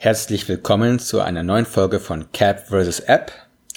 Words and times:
Herzlich 0.00 0.48
willkommen 0.48 1.00
zu 1.00 1.20
einer 1.20 1.42
neuen 1.42 1.66
Folge 1.66 1.98
von 1.98 2.30
Cap 2.30 2.68
vs. 2.68 3.00
App. 3.00 3.32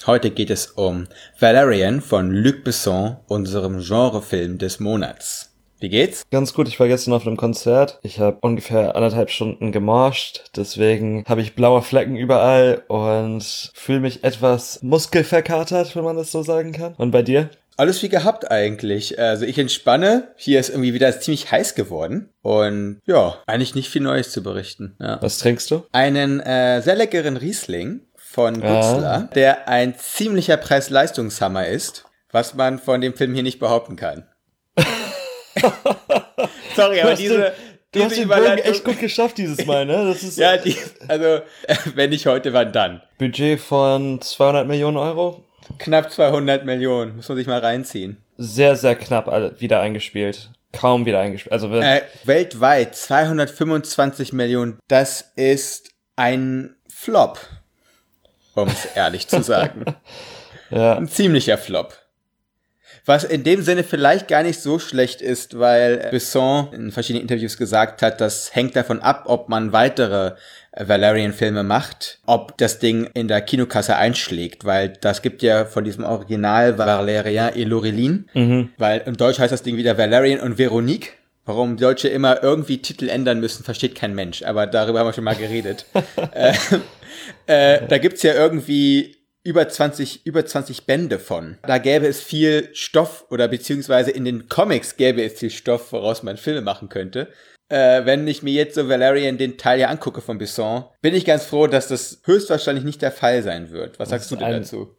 Heute 0.06 0.30
geht 0.30 0.50
es 0.50 0.66
um 0.68 1.08
Valerian 1.40 2.00
von 2.00 2.30
Luc 2.30 2.62
Besson, 2.62 3.16
unserem 3.26 3.80
Genrefilm 3.80 4.56
des 4.56 4.78
Monats. 4.78 5.52
Wie 5.80 5.88
geht's? 5.88 6.22
Ganz 6.30 6.54
gut, 6.54 6.68
ich 6.68 6.78
war 6.78 6.86
gestern 6.86 7.12
auf 7.12 7.26
einem 7.26 7.36
Konzert. 7.36 7.98
Ich 8.04 8.20
habe 8.20 8.38
ungefähr 8.40 8.94
anderthalb 8.94 9.30
Stunden 9.30 9.72
gemorscht, 9.72 10.44
deswegen 10.54 11.24
habe 11.26 11.40
ich 11.40 11.56
blaue 11.56 11.82
Flecken 11.82 12.14
überall 12.14 12.84
und 12.86 13.72
fühle 13.74 13.98
mich 13.98 14.22
etwas 14.22 14.80
muskelverkatert, 14.80 15.96
wenn 15.96 16.04
man 16.04 16.16
das 16.16 16.30
so 16.30 16.44
sagen 16.44 16.70
kann. 16.70 16.94
Und 16.98 17.10
bei 17.10 17.22
dir? 17.22 17.50
Alles 17.76 18.02
wie 18.02 18.08
gehabt 18.08 18.50
eigentlich. 18.50 19.18
Also 19.18 19.44
ich 19.46 19.58
entspanne. 19.58 20.28
Hier 20.36 20.60
ist 20.60 20.68
irgendwie 20.68 20.94
wieder 20.94 21.18
ziemlich 21.20 21.50
heiß 21.50 21.74
geworden. 21.74 22.28
Und 22.42 23.00
ja, 23.06 23.38
eigentlich 23.46 23.74
nicht 23.74 23.88
viel 23.88 24.02
Neues 24.02 24.30
zu 24.30 24.42
berichten. 24.42 24.96
Ja. 25.00 25.20
Was 25.22 25.38
trinkst 25.38 25.70
du? 25.70 25.84
Einen 25.92 26.40
äh, 26.40 26.80
sehr 26.82 26.96
leckeren 26.96 27.36
Riesling 27.36 28.00
von 28.16 28.54
Gutzler, 28.54 29.28
Ah. 29.28 29.34
der 29.34 29.68
ein 29.68 29.94
ziemlicher 29.98 30.56
Preis-Leistungshammer 30.56 31.66
ist, 31.66 32.04
was 32.30 32.54
man 32.54 32.78
von 32.78 33.00
dem 33.00 33.14
Film 33.14 33.34
hier 33.34 33.42
nicht 33.42 33.58
behaupten 33.58 33.96
kann. 33.96 34.26
Sorry, 36.76 37.00
aber 37.02 37.14
diese, 37.14 37.52
du 37.92 38.04
hast 38.04 38.16
den 38.16 38.28
Bogen 38.28 38.58
echt 38.58 38.84
gut 38.84 38.98
geschafft 38.98 39.36
dieses 39.38 39.66
Mal, 39.66 39.84
ne? 39.84 40.06
Das 40.06 40.22
ist 40.22 40.38
Ja, 40.38 40.56
die, 40.56 40.76
also 41.08 41.40
wenn 41.94 42.10
nicht 42.10 42.26
heute, 42.26 42.52
wann 42.52 42.72
dann? 42.72 43.02
Budget 43.18 43.60
von 43.60 44.20
200 44.20 44.66
Millionen 44.66 44.96
Euro. 44.96 45.44
Knapp 45.78 46.10
200 46.10 46.64
Millionen, 46.64 47.16
muss 47.16 47.28
man 47.28 47.38
sich 47.38 47.46
mal 47.46 47.60
reinziehen. 47.60 48.16
Sehr, 48.36 48.76
sehr 48.76 48.94
knapp 48.96 49.60
wieder 49.60 49.80
eingespielt. 49.80 50.50
Kaum 50.72 51.04
wieder 51.06 51.20
eingespielt. 51.20 51.52
Also 51.52 51.72
Äh, 51.74 52.02
weltweit 52.24 52.96
225 52.96 54.32
Millionen, 54.32 54.78
das 54.88 55.32
ist 55.36 55.90
ein 56.16 56.76
Flop, 56.88 57.38
um 58.54 58.68
es 58.68 58.86
ehrlich 58.96 59.28
zu 59.28 59.42
sagen. 59.42 59.84
ja. 60.70 60.96
Ein 60.96 61.08
ziemlicher 61.08 61.58
Flop. 61.58 61.98
Was 63.04 63.24
in 63.24 63.42
dem 63.42 63.62
Sinne 63.62 63.82
vielleicht 63.82 64.28
gar 64.28 64.44
nicht 64.44 64.60
so 64.60 64.78
schlecht 64.78 65.20
ist, 65.22 65.58
weil 65.58 66.08
Besson 66.12 66.72
in 66.72 66.92
verschiedenen 66.92 67.22
Interviews 67.22 67.56
gesagt 67.56 68.00
hat, 68.00 68.20
das 68.20 68.54
hängt 68.54 68.76
davon 68.76 69.00
ab, 69.00 69.24
ob 69.26 69.48
man 69.48 69.72
weitere 69.72 70.36
Valerian-Filme 70.76 71.62
macht, 71.62 72.18
ob 72.26 72.56
das 72.56 72.78
Ding 72.78 73.08
in 73.14 73.28
der 73.28 73.42
Kinokasse 73.42 73.96
einschlägt, 73.96 74.64
weil 74.64 74.90
das 75.00 75.22
gibt 75.22 75.42
ja 75.42 75.64
von 75.64 75.84
diesem 75.84 76.04
Original 76.04 76.78
Valerian 76.78 77.54
et 77.54 77.68
Laureline, 77.68 78.24
weil 78.78 79.02
im 79.06 79.16
Deutsch 79.16 79.38
heißt 79.38 79.52
das 79.52 79.62
Ding 79.62 79.76
wieder 79.76 79.98
Valerian 79.98 80.40
und 80.40 80.58
Veronique. 80.58 81.14
Warum 81.44 81.76
Deutsche 81.76 82.08
immer 82.08 82.42
irgendwie 82.42 82.78
Titel 82.78 83.08
ändern 83.08 83.40
müssen, 83.40 83.64
versteht 83.64 83.96
kein 83.96 84.14
Mensch, 84.14 84.44
aber 84.44 84.66
darüber 84.66 85.00
haben 85.00 85.08
wir 85.08 85.12
schon 85.12 85.24
mal 85.24 85.34
geredet. 85.34 85.86
äh, 86.34 86.54
äh, 87.46 87.86
da 87.86 87.98
gibt's 87.98 88.22
ja 88.22 88.32
irgendwie 88.32 89.16
über 89.44 89.68
20, 89.68 90.24
über 90.24 90.46
20 90.46 90.86
Bände 90.86 91.18
von. 91.18 91.58
Da 91.66 91.78
gäbe 91.78 92.06
es 92.06 92.20
viel 92.20 92.70
Stoff 92.74 93.26
oder 93.28 93.48
beziehungsweise 93.48 94.12
in 94.12 94.24
den 94.24 94.48
Comics 94.48 94.96
gäbe 94.96 95.22
es 95.24 95.40
viel 95.40 95.50
Stoff, 95.50 95.92
woraus 95.92 96.22
man 96.22 96.36
Filme 96.36 96.60
machen 96.60 96.88
könnte. 96.88 97.28
Äh, 97.72 98.04
wenn 98.04 98.28
ich 98.28 98.42
mir 98.42 98.52
jetzt 98.52 98.74
so 98.74 98.86
Valerian 98.86 99.38
den 99.38 99.56
Teil 99.56 99.80
ja 99.80 99.88
angucke 99.88 100.20
von 100.20 100.36
Besson, 100.36 100.84
bin 101.00 101.14
ich 101.14 101.24
ganz 101.24 101.46
froh, 101.46 101.66
dass 101.66 101.88
das 101.88 102.20
höchstwahrscheinlich 102.24 102.84
nicht 102.84 103.00
der 103.00 103.12
Fall 103.12 103.42
sein 103.42 103.70
wird. 103.70 103.98
Was 103.98 104.10
sagst 104.10 104.30
du 104.30 104.36
denn 104.36 104.50
dazu? 104.50 104.94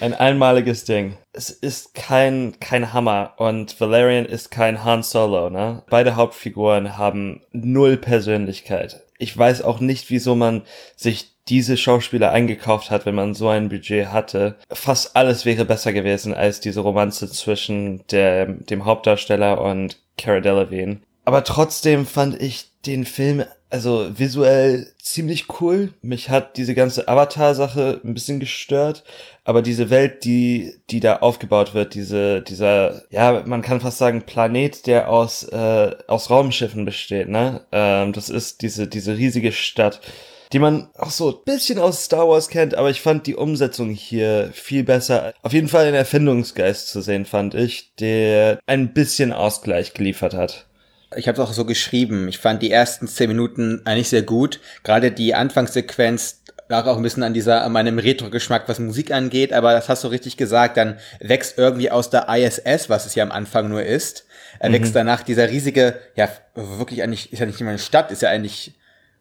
Ein 0.00 0.14
einmaliges 0.14 0.86
Ding. 0.86 1.18
Es 1.34 1.50
ist 1.50 1.94
kein, 1.94 2.58
kein 2.60 2.94
Hammer 2.94 3.34
und 3.36 3.78
Valerian 3.78 4.24
ist 4.24 4.50
kein 4.50 4.82
Han 4.84 5.02
Solo, 5.02 5.50
ne? 5.50 5.82
Beide 5.90 6.16
Hauptfiguren 6.16 6.96
haben 6.96 7.42
null 7.52 7.98
Persönlichkeit. 7.98 9.02
Ich 9.18 9.36
weiß 9.36 9.60
auch 9.60 9.80
nicht, 9.80 10.08
wieso 10.08 10.34
man 10.34 10.62
sich 10.96 11.34
diese 11.48 11.76
Schauspieler 11.76 12.32
eingekauft 12.32 12.90
hat, 12.90 13.04
wenn 13.04 13.14
man 13.14 13.34
so 13.34 13.48
ein 13.48 13.68
Budget 13.68 14.08
hatte. 14.08 14.56
Fast 14.70 15.14
alles 15.14 15.44
wäre 15.44 15.66
besser 15.66 15.92
gewesen 15.92 16.32
als 16.32 16.60
diese 16.60 16.80
Romanze 16.80 17.30
zwischen 17.30 18.06
der, 18.10 18.46
dem 18.46 18.86
Hauptdarsteller 18.86 19.60
und 19.60 19.98
Cara 20.16 20.40
Delevingne. 20.40 21.00
Aber 21.24 21.44
trotzdem 21.44 22.06
fand 22.06 22.40
ich 22.40 22.70
den 22.86 23.04
Film 23.04 23.44
also 23.70 24.08
visuell 24.16 24.86
ziemlich 25.02 25.46
cool. 25.60 25.92
Mich 26.00 26.30
hat 26.30 26.56
diese 26.56 26.74
ganze 26.74 27.08
Avatar-Sache 27.08 28.00
ein 28.04 28.14
bisschen 28.14 28.38
gestört, 28.38 29.02
aber 29.42 29.62
diese 29.62 29.90
Welt, 29.90 30.24
die 30.24 30.74
die 30.90 31.00
da 31.00 31.16
aufgebaut 31.16 31.74
wird, 31.74 31.94
diese 31.94 32.40
dieser 32.40 33.02
ja, 33.10 33.42
man 33.46 33.62
kann 33.62 33.80
fast 33.80 33.98
sagen 33.98 34.22
Planet, 34.22 34.86
der 34.86 35.10
aus 35.10 35.42
äh, 35.42 35.90
aus 36.06 36.30
Raumschiffen 36.30 36.84
besteht, 36.84 37.28
ne? 37.28 37.62
Ähm, 37.72 38.12
das 38.12 38.28
ist 38.28 38.62
diese 38.62 38.86
diese 38.86 39.16
riesige 39.16 39.50
Stadt 39.50 40.00
die 40.52 40.60
man 40.60 40.88
auch 40.96 41.10
so 41.10 41.30
ein 41.30 41.44
bisschen 41.44 41.80
aus 41.80 42.04
Star 42.04 42.28
Wars 42.28 42.48
kennt, 42.48 42.76
aber 42.76 42.88
ich 42.88 43.00
fand 43.00 43.26
die 43.26 43.34
Umsetzung 43.34 43.90
hier 43.90 44.50
viel 44.52 44.84
besser. 44.84 45.34
Auf 45.42 45.52
jeden 45.52 45.66
Fall 45.66 45.86
ein 45.86 45.94
Erfindungsgeist 45.94 46.88
zu 46.88 47.00
sehen, 47.00 47.24
fand 47.24 47.54
ich, 47.54 47.92
der 47.96 48.60
ein 48.66 48.92
bisschen 48.92 49.32
Ausgleich 49.32 49.94
geliefert 49.94 50.34
hat. 50.34 50.66
Ich 51.16 51.28
habe 51.28 51.40
es 51.40 51.48
auch 51.48 51.52
so 51.52 51.64
geschrieben. 51.64 52.28
Ich 52.28 52.38
fand 52.38 52.62
die 52.62 52.70
ersten 52.70 53.06
zehn 53.06 53.28
Minuten 53.28 53.82
eigentlich 53.84 54.08
sehr 54.08 54.22
gut. 54.22 54.60
Gerade 54.82 55.10
die 55.10 55.34
Anfangssequenz 55.34 56.42
lag 56.68 56.86
auch 56.86 56.96
ein 56.96 57.02
bisschen 57.02 57.22
an 57.22 57.34
dieser, 57.34 57.62
an 57.62 57.72
meinem 57.72 57.98
Retro-Geschmack, 57.98 58.64
was 58.68 58.78
Musik 58.78 59.12
angeht, 59.12 59.52
aber 59.52 59.72
das 59.72 59.88
hast 59.88 60.02
du 60.04 60.08
richtig 60.08 60.36
gesagt, 60.36 60.76
dann 60.76 60.96
wächst 61.20 61.58
irgendwie 61.58 61.90
aus 61.90 62.10
der 62.10 62.26
ISS, 62.28 62.88
was 62.88 63.06
es 63.06 63.14
ja 63.14 63.22
am 63.22 63.32
Anfang 63.32 63.68
nur 63.68 63.82
ist, 63.82 64.24
er 64.58 64.72
wächst 64.72 64.94
danach 64.94 65.22
dieser 65.22 65.50
riesige, 65.50 66.00
ja, 66.16 66.28
wirklich 66.54 67.02
eigentlich, 67.02 67.32
ist 67.32 67.40
ja 67.40 67.46
nicht 67.46 67.60
immer 67.60 67.70
eine 67.70 67.78
Stadt, 67.78 68.10
ist 68.10 68.22
ja 68.22 68.30
eigentlich 68.30 68.74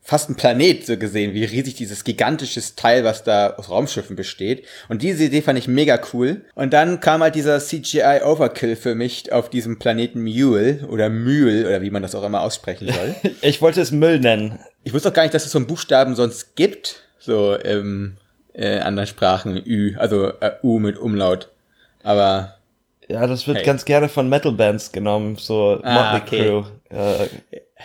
fast 0.06 0.30
ein 0.30 0.36
Planet 0.36 0.86
so 0.86 0.98
gesehen, 0.98 1.34
wie 1.34 1.46
riesig 1.46 1.76
dieses 1.76 2.04
gigantisches 2.04 2.76
Teil, 2.76 3.06
was 3.06 3.24
da 3.24 3.52
aus 3.56 3.70
Raumschiffen 3.70 4.16
besteht. 4.18 4.66
Und 4.90 5.02
diese 5.02 5.24
Idee 5.24 5.42
fand 5.42 5.58
ich 5.58 5.68
mega 5.70 5.98
cool. 6.14 6.42
Und 6.56 6.74
dann 6.74 7.00
kam 7.00 7.22
halt 7.24 7.36
dieser 7.36 7.60
CGI 7.60 8.20
Overkill 8.26 8.76
für 8.76 8.96
mich 8.96 9.32
auf 9.32 9.50
diesem 9.50 9.80
Planeten 9.80 10.22
Mule 10.22 10.86
oder 10.90 11.10
Mühl 11.10 11.66
oder 11.66 11.82
wie 11.82 11.90
man 11.90 12.02
das 12.02 12.16
auch 12.16 12.24
immer 12.24 12.42
aussprechen 12.42 12.92
soll. 12.92 13.16
Ich 13.42 13.62
wollte 13.62 13.80
es 13.82 13.92
Müll 13.92 14.20
nennen. 14.20 14.60
ich 14.84 14.94
wusste 14.94 15.10
auch 15.10 15.14
gar 15.14 15.24
nicht, 15.24 15.34
dass 15.34 15.46
es 15.46 15.52
so 15.52 15.58
einen 15.60 15.68
Buchstaben 15.68 16.16
sonst 16.16 16.56
gibt, 16.58 17.04
so 17.18 17.56
im 17.56 18.18
äh, 18.54 18.80
anderen 18.80 19.08
Sprachen 19.08 19.56
Ü, 19.66 19.96
also 19.98 20.28
äh, 20.42 20.52
U 20.64 20.80
mit 20.80 20.98
Umlaut. 20.98 21.50
Aber 22.04 22.58
Ja, 23.08 23.26
das 23.26 23.48
wird 23.48 23.58
Hey. 23.60 23.66
ganz 23.66 23.86
gerne 23.86 24.10
von 24.10 24.28
Metal-Bands 24.28 24.92
genommen, 24.92 25.38
so 25.38 25.80
Ah, 25.82 26.20
Motley 26.20 26.22
okay. 26.22 26.48
Crue. 26.50 26.66
Äh, 26.90 27.28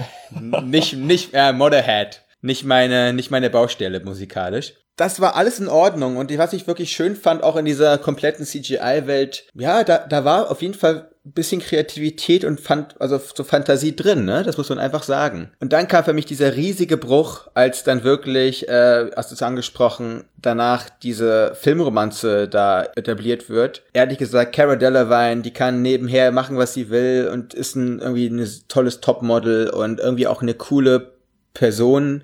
nicht, 0.64 0.94
nicht, 0.94 1.30
äh, 1.32 1.52
Motherhead. 1.52 2.22
Nicht 2.40 2.64
meine, 2.64 3.12
nicht 3.12 3.30
meine 3.30 3.50
Baustelle 3.50 4.00
musikalisch. 4.00 4.74
Das 4.96 5.20
war 5.20 5.36
alles 5.36 5.60
in 5.60 5.68
Ordnung 5.68 6.16
und 6.16 6.36
was 6.38 6.52
ich 6.52 6.66
wirklich 6.66 6.90
schön 6.90 7.14
fand, 7.14 7.44
auch 7.44 7.56
in 7.56 7.64
dieser 7.64 7.98
kompletten 7.98 8.44
CGI-Welt, 8.44 9.44
ja, 9.54 9.84
da, 9.84 9.98
da 9.98 10.24
war 10.24 10.50
auf 10.50 10.60
jeden 10.60 10.74
Fall 10.74 11.10
bisschen 11.32 11.60
Kreativität 11.60 12.44
und 12.44 12.60
fand, 12.60 13.00
also 13.00 13.20
so 13.34 13.44
Fantasie 13.44 13.94
drin, 13.94 14.24
ne? 14.24 14.42
Das 14.42 14.56
muss 14.56 14.68
man 14.68 14.78
einfach 14.78 15.02
sagen. 15.02 15.50
Und 15.60 15.72
dann 15.72 15.88
kam 15.88 16.04
für 16.04 16.12
mich 16.12 16.26
dieser 16.26 16.56
riesige 16.56 16.96
Bruch, 16.96 17.48
als 17.54 17.84
dann 17.84 18.04
wirklich, 18.04 18.68
äh, 18.68 19.10
hast 19.16 19.30
du 19.30 19.34
es 19.34 19.42
angesprochen, 19.42 20.24
danach 20.40 20.88
diese 20.90 21.54
Filmromanze 21.54 22.48
da 22.48 22.84
etabliert 22.96 23.48
wird. 23.50 23.82
Ehrlich 23.92 24.18
gesagt, 24.18 24.54
Cara 24.54 24.76
Delevingne, 24.76 25.42
die 25.42 25.52
kann 25.52 25.82
nebenher 25.82 26.32
machen, 26.32 26.56
was 26.56 26.74
sie 26.74 26.90
will 26.90 27.30
und 27.32 27.54
ist 27.54 27.76
ein 27.76 27.98
irgendwie 27.98 28.28
ein 28.28 28.48
tolles 28.68 29.00
Topmodel 29.00 29.70
und 29.70 30.00
irgendwie 30.00 30.26
auch 30.26 30.42
eine 30.42 30.54
coole 30.54 31.12
Person, 31.54 32.22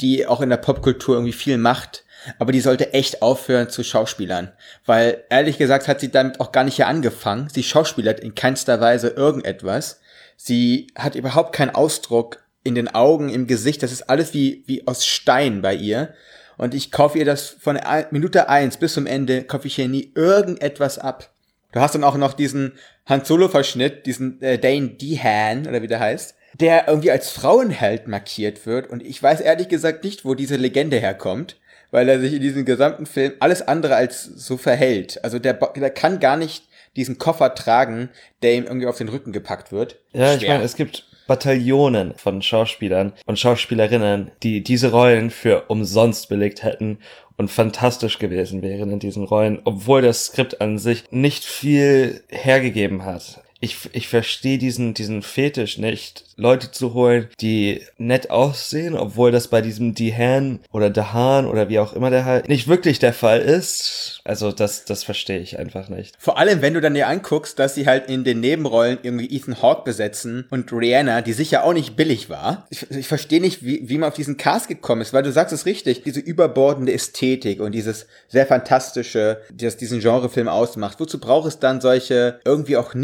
die 0.00 0.26
auch 0.26 0.40
in 0.40 0.50
der 0.50 0.56
Popkultur 0.58 1.16
irgendwie 1.16 1.32
viel 1.32 1.58
macht. 1.58 2.04
Aber 2.38 2.52
die 2.52 2.60
sollte 2.60 2.92
echt 2.92 3.22
aufhören 3.22 3.70
zu 3.70 3.82
Schauspielern. 3.82 4.52
Weil, 4.84 5.24
ehrlich 5.30 5.58
gesagt, 5.58 5.88
hat 5.88 6.00
sie 6.00 6.10
damit 6.10 6.40
auch 6.40 6.52
gar 6.52 6.64
nicht 6.64 6.76
hier 6.76 6.88
angefangen. 6.88 7.48
Sie 7.48 7.62
schauspielert 7.62 8.20
in 8.20 8.34
keinster 8.34 8.80
Weise 8.80 9.08
irgendetwas. 9.08 10.00
Sie 10.36 10.88
hat 10.96 11.14
überhaupt 11.14 11.54
keinen 11.54 11.74
Ausdruck 11.74 12.42
in 12.64 12.74
den 12.74 12.88
Augen, 12.88 13.28
im 13.28 13.46
Gesicht. 13.46 13.82
Das 13.82 13.92
ist 13.92 14.08
alles 14.08 14.34
wie, 14.34 14.62
wie 14.66 14.86
aus 14.86 15.06
Stein 15.06 15.62
bei 15.62 15.74
ihr. 15.74 16.14
Und 16.56 16.74
ich 16.74 16.90
kaufe 16.90 17.18
ihr 17.18 17.24
das 17.24 17.48
von 17.48 17.78
Minute 18.10 18.48
eins 18.48 18.76
bis 18.76 18.94
zum 18.94 19.06
Ende, 19.06 19.44
kaufe 19.44 19.68
ich 19.68 19.76
hier 19.76 19.88
nie 19.88 20.12
irgendetwas 20.14 20.98
ab. 20.98 21.30
Du 21.72 21.80
hast 21.80 21.94
dann 21.94 22.04
auch 22.04 22.16
noch 22.16 22.32
diesen 22.32 22.72
Han 23.06 23.24
Solo 23.24 23.48
Verschnitt, 23.48 24.06
diesen 24.06 24.42
äh, 24.42 24.58
Dane 24.58 24.88
Dehan 24.88 25.66
oder 25.66 25.82
wie 25.82 25.86
der 25.86 26.00
heißt, 26.00 26.34
der 26.58 26.88
irgendwie 26.88 27.10
als 27.10 27.30
Frauenheld 27.30 28.08
markiert 28.08 28.66
wird. 28.66 28.88
Und 28.90 29.02
ich 29.02 29.22
weiß 29.22 29.40
ehrlich 29.40 29.68
gesagt 29.68 30.02
nicht, 30.04 30.24
wo 30.24 30.34
diese 30.34 30.56
Legende 30.56 30.98
herkommt, 30.98 31.56
weil 31.90 32.08
er 32.08 32.20
sich 32.20 32.34
in 32.34 32.42
diesem 32.42 32.64
gesamten 32.64 33.06
Film 33.06 33.32
alles 33.40 33.66
andere 33.66 33.96
als 33.96 34.24
so 34.24 34.56
verhält. 34.56 35.22
Also 35.24 35.38
der, 35.38 35.54
der 35.54 35.90
kann 35.90 36.20
gar 36.20 36.36
nicht 36.36 36.64
diesen 36.96 37.18
Koffer 37.18 37.54
tragen, 37.54 38.10
der 38.42 38.54
ihm 38.54 38.64
irgendwie 38.64 38.86
auf 38.86 38.98
den 38.98 39.08
Rücken 39.08 39.32
gepackt 39.32 39.72
wird. 39.72 40.00
Ja, 40.12 40.34
ich 40.34 40.46
meine, 40.46 40.64
es 40.64 40.74
gibt 40.74 41.04
Bataillonen 41.26 42.14
von 42.14 42.42
Schauspielern 42.42 43.12
und 43.26 43.38
Schauspielerinnen, 43.38 44.32
die 44.42 44.62
diese 44.62 44.90
Rollen 44.90 45.30
für 45.30 45.64
umsonst 45.68 46.28
belegt 46.28 46.62
hätten 46.62 46.98
und 47.36 47.50
fantastisch 47.50 48.18
gewesen 48.18 48.62
wären 48.62 48.90
in 48.90 48.98
diesen 48.98 49.24
Rollen, 49.24 49.60
obwohl 49.64 50.02
das 50.02 50.26
Skript 50.26 50.60
an 50.60 50.78
sich 50.78 51.04
nicht 51.10 51.44
viel 51.44 52.22
hergegeben 52.28 53.04
hat. 53.04 53.42
Ich, 53.60 53.76
ich 53.92 54.08
verstehe 54.08 54.58
diesen, 54.58 54.94
diesen 54.94 55.22
Fetisch 55.22 55.78
nicht, 55.78 56.24
Leute 56.36 56.70
zu 56.70 56.94
holen, 56.94 57.28
die 57.40 57.82
nett 57.96 58.30
aussehen, 58.30 58.96
obwohl 58.96 59.32
das 59.32 59.48
bei 59.48 59.60
diesem 59.60 59.94
Dehan 59.94 60.60
oder 60.70 60.88
Dahan 60.88 61.46
oder 61.46 61.68
wie 61.68 61.80
auch 61.80 61.92
immer 61.92 62.10
der 62.10 62.24
halt 62.24 62.48
nicht 62.48 62.68
wirklich 62.68 63.00
der 63.00 63.12
Fall 63.12 63.40
ist. 63.40 64.20
Also 64.24 64.52
das, 64.52 64.84
das 64.84 65.02
verstehe 65.02 65.40
ich 65.40 65.58
einfach 65.58 65.88
nicht. 65.88 66.14
Vor 66.18 66.38
allem, 66.38 66.62
wenn 66.62 66.74
du 66.74 66.80
dann 66.80 66.94
dir 66.94 67.08
anguckst, 67.08 67.58
dass 67.58 67.74
sie 67.74 67.86
halt 67.86 68.08
in 68.08 68.22
den 68.22 68.38
Nebenrollen 68.38 68.98
irgendwie 69.02 69.34
Ethan 69.34 69.60
Hawke 69.60 69.82
besetzen 69.84 70.46
und 70.50 70.72
Rihanna, 70.72 71.22
die 71.22 71.32
sicher 71.32 71.64
auch 71.64 71.72
nicht 71.72 71.96
billig 71.96 72.30
war. 72.30 72.68
Ich, 72.70 72.88
ich 72.90 73.08
verstehe 73.08 73.40
nicht, 73.40 73.64
wie, 73.64 73.88
wie 73.88 73.98
man 73.98 74.10
auf 74.10 74.14
diesen 74.14 74.36
Cast 74.36 74.68
gekommen 74.68 75.02
ist, 75.02 75.12
weil 75.12 75.24
du 75.24 75.32
sagst 75.32 75.52
es 75.52 75.66
richtig, 75.66 76.02
diese 76.04 76.20
überbordende 76.20 76.92
Ästhetik 76.92 77.60
und 77.60 77.72
dieses 77.72 78.06
sehr 78.28 78.46
fantastische, 78.46 79.40
das 79.52 79.76
diesen 79.76 79.98
Genrefilm 79.98 80.46
ausmacht. 80.46 81.00
Wozu 81.00 81.18
braucht 81.18 81.48
es 81.48 81.58
dann 81.58 81.80
solche 81.80 82.38
irgendwie 82.44 82.76
auch 82.76 82.94